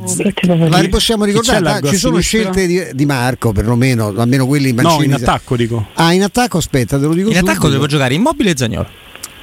la 0.45 0.85
possiamo 0.89 1.25
ricordare 1.25 1.67
ah, 1.67 1.81
ci 1.81 1.97
sono 1.97 2.19
scelte 2.19 2.67
di, 2.67 2.81
di, 2.93 3.05
Marco 3.05 3.51
perlomeno 3.51 4.13
almeno 4.15 4.45
quelli 4.45 4.71
no 4.73 5.01
in 5.01 5.13
attacco 5.13 5.55
dico 5.55 5.87
ah 5.95 6.13
in 6.13 6.23
attacco 6.23 6.57
aspetta 6.59 6.99
te 6.99 7.05
lo 7.05 7.13
dico 7.13 7.29
in 7.29 7.35
subito. 7.35 7.51
attacco 7.51 7.69
devo 7.69 7.87
giocare 7.87 8.13
immobile 8.13 8.51
e 8.51 8.53
Zagnolo 8.55 8.87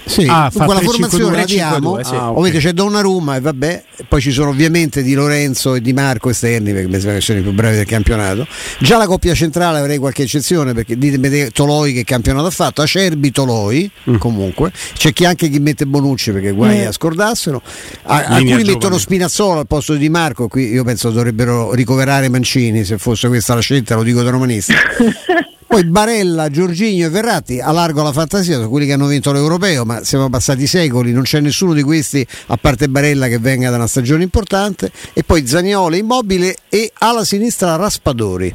sì, 0.07 0.25
ah, 0.29 0.51
quella 0.55 0.81
formazione 0.81 1.37
la 1.37 1.45
diamo. 1.45 1.99
Sì. 2.03 2.15
Ah, 2.15 2.17
okay. 2.17 2.29
Ovviamente 2.29 2.59
c'è 2.59 2.73
Donnarumma 2.73 3.37
e 3.37 3.41
vabbè, 3.41 3.85
poi 4.09 4.21
ci 4.21 4.31
sono 4.31 4.51
ovviamente 4.51 5.03
Di 5.03 5.15
Lorenzo 5.15 5.75
e 5.75 5.81
Di 5.81 5.93
Marco 5.93 6.31
esterni 6.31 6.73
perché 6.73 6.87
mi 6.87 6.95
sembra 6.95 7.15
che 7.15 7.21
sono 7.21 7.39
i 7.41 7.43
più 7.43 7.53
bravi 7.53 7.77
del 7.77 7.87
campionato. 7.87 8.47
Già 8.79 8.99
la 8.99 9.07
coppia 9.07 9.35
centrale 9.35 9.79
avrei 9.81 9.99
qualche 9.99 10.23
eccezione 10.23 10.73
perché 10.75 10.97
ditemi 10.97 11.51
Toloi 11.51 11.93
che 11.93 12.05
campionato 12.05 12.47
ha 12.47 12.51
fatto, 12.51 12.83
Acerbi 12.83 13.33
Toloi 13.33 13.91
mm. 14.11 14.17
comunque, 14.17 14.73
c'è 14.95 15.13
chi 15.13 15.25
anche 15.25 15.49
chi 15.49 15.59
mette 15.59 15.87
Bonucci 15.87 16.31
perché 16.31 16.53
guai 16.53 16.85
mm. 16.85 16.87
a 16.87 16.93
scordarselo. 16.93 17.63
A, 18.05 18.25
alcuni 18.27 18.63
mettono 18.63 18.99
Spinazzola 18.99 19.61
al 19.61 19.67
posto 19.67 19.93
di 19.95 19.99
Di 19.99 20.09
Marco, 20.09 20.47
qui 20.47 20.69
io 20.69 20.85
penso 20.85 21.11
dovrebbero 21.11 21.75
ricoverare 21.75 22.29
Mancini 22.29 22.85
se 22.85 22.97
fosse 22.99 23.27
questa 23.27 23.55
la 23.55 23.61
scelta, 23.61 23.97
lo 23.97 24.05
dico 24.05 24.23
da 24.23 24.31
romanista. 24.31 24.75
Poi 25.77 25.85
Barella, 25.85 26.49
Giorginio 26.49 27.09
e 27.09 27.11
Verratti, 27.11 27.61
allargo 27.61 28.03
la 28.03 28.11
fantasia, 28.11 28.55
sono 28.55 28.71
quelli 28.71 28.87
che 28.87 28.95
hanno 28.95 29.09
vinto 29.09 29.31
l'Europeo, 29.31 29.85
ma 29.85 30.03
siamo 30.05 30.31
passati 30.31 30.67
secoli, 30.67 31.13
non 31.13 31.25
c'è 31.25 31.39
nessuno 31.41 31.75
di 31.75 31.83
questi, 31.83 32.27
a 32.47 32.57
parte 32.57 32.89
Barella, 32.89 33.29
che 33.29 33.39
venga 33.39 33.69
da 33.69 33.77
una 33.77 33.87
stagione 33.87 34.23
importante. 34.23 34.91
E 35.13 35.23
poi 35.23 35.47
Zaniolo, 35.47 35.95
Immobile 35.95 36.57
e 36.71 36.91
alla 36.95 37.27
sinistra 37.27 37.77
Raspadori. 37.77 38.55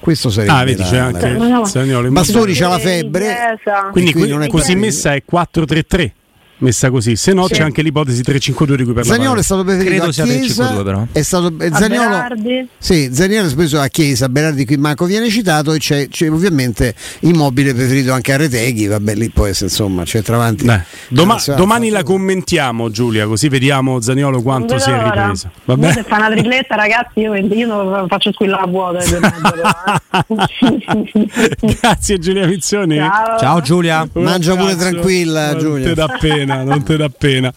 Questo 0.00 0.30
sarebbe 0.30 0.52
ah, 0.52 0.64
vedi, 0.64 0.82
c'è 0.82 0.96
anche 0.96 1.66
Zaniolo. 1.66 2.10
Bastoni 2.10 2.54
c'ha 2.54 2.68
la 2.68 2.78
febbre, 2.78 3.58
quindi, 3.92 4.12
quindi 4.12 4.30
non 4.30 4.44
è 4.44 4.48
così 4.48 4.76
messa 4.76 5.12
è 5.12 5.22
4-3-3. 5.30 6.10
Messa 6.58 6.90
così. 6.90 7.16
Se 7.16 7.32
no, 7.32 7.46
sì. 7.46 7.54
c'è 7.54 7.62
anche 7.62 7.82
l'ipotesi 7.82 8.22
3-5-2 8.22 8.74
di 8.74 8.84
cui 8.84 8.92
parlavo. 8.92 9.04
Zagnolo 9.14 9.40
è 9.40 9.42
stato 9.42 9.64
preferito 9.64 10.04
Credo 10.04 10.22
a 10.22 10.24
Chiesa. 10.24 10.72
3-5-2 10.74 10.84
però. 10.84 11.06
È 11.12 11.22
stato 11.22 11.46
A 11.46 11.76
Zagnolo, 11.76 12.08
Berardi. 12.08 12.68
sì, 12.78 13.10
Zagnolo 13.12 13.46
è 13.46 13.50
speso 13.50 13.80
a 13.80 13.86
Chiesa, 13.88 14.28
Berardi 14.28 14.64
qui 14.66 14.76
manco 14.76 15.04
viene 15.06 15.28
citato 15.30 15.72
e 15.72 15.78
c'è, 15.78 16.08
c'è 16.08 16.30
ovviamente 16.30 16.94
Immobile 17.20 17.74
preferito 17.74 18.12
anche 18.12 18.32
a 18.32 18.36
Reteghi, 18.36 18.86
vabbè 18.86 19.14
lì 19.14 19.30
poi 19.30 19.52
insomma 19.58 20.04
c'è 20.04 20.22
tra 20.22 20.36
avanti. 20.36 20.64
Dai. 20.64 20.80
Doma- 21.08 21.36
Eh, 21.42 21.54
domani 21.54 21.88
la 21.90 22.02
commentiamo 22.02 22.90
Giulia, 22.90 23.26
così 23.26 23.48
vediamo 23.48 24.00
Zaniolo 24.00 24.42
quanto 24.42 24.78
si 24.78 24.90
è 24.90 25.02
ripreso. 25.02 25.50
Vabbè. 25.64 25.92
Se 25.92 26.02
fa 26.02 26.16
una 26.16 26.30
tripletta, 26.30 26.74
ragazzi, 26.74 27.20
io, 27.20 27.34
io 27.34 27.66
non 27.66 28.06
faccio 28.08 28.32
squillare 28.32 28.62
la 28.62 28.68
vuota. 28.68 28.98
alle 28.98 29.08
due 29.08 29.18
e 29.18 29.20
mezza, 29.20 29.50
però, 29.50 30.24
eh. 31.60 31.76
Grazie 31.80 32.18
Giulia 32.18 32.46
Mizzoni. 32.46 32.96
Ciao. 32.96 33.38
Ciao 33.38 33.60
Giulia. 33.60 34.08
Mangia 34.14 34.54
pure 34.56 34.76
tranquilla, 34.76 35.56
Giulia. 35.56 35.88
Te 35.88 35.94
dà 35.94 36.06
pena, 36.48 36.64
non 36.64 36.82
te 36.82 36.96
dà 36.96 37.08
pena. 37.08 37.52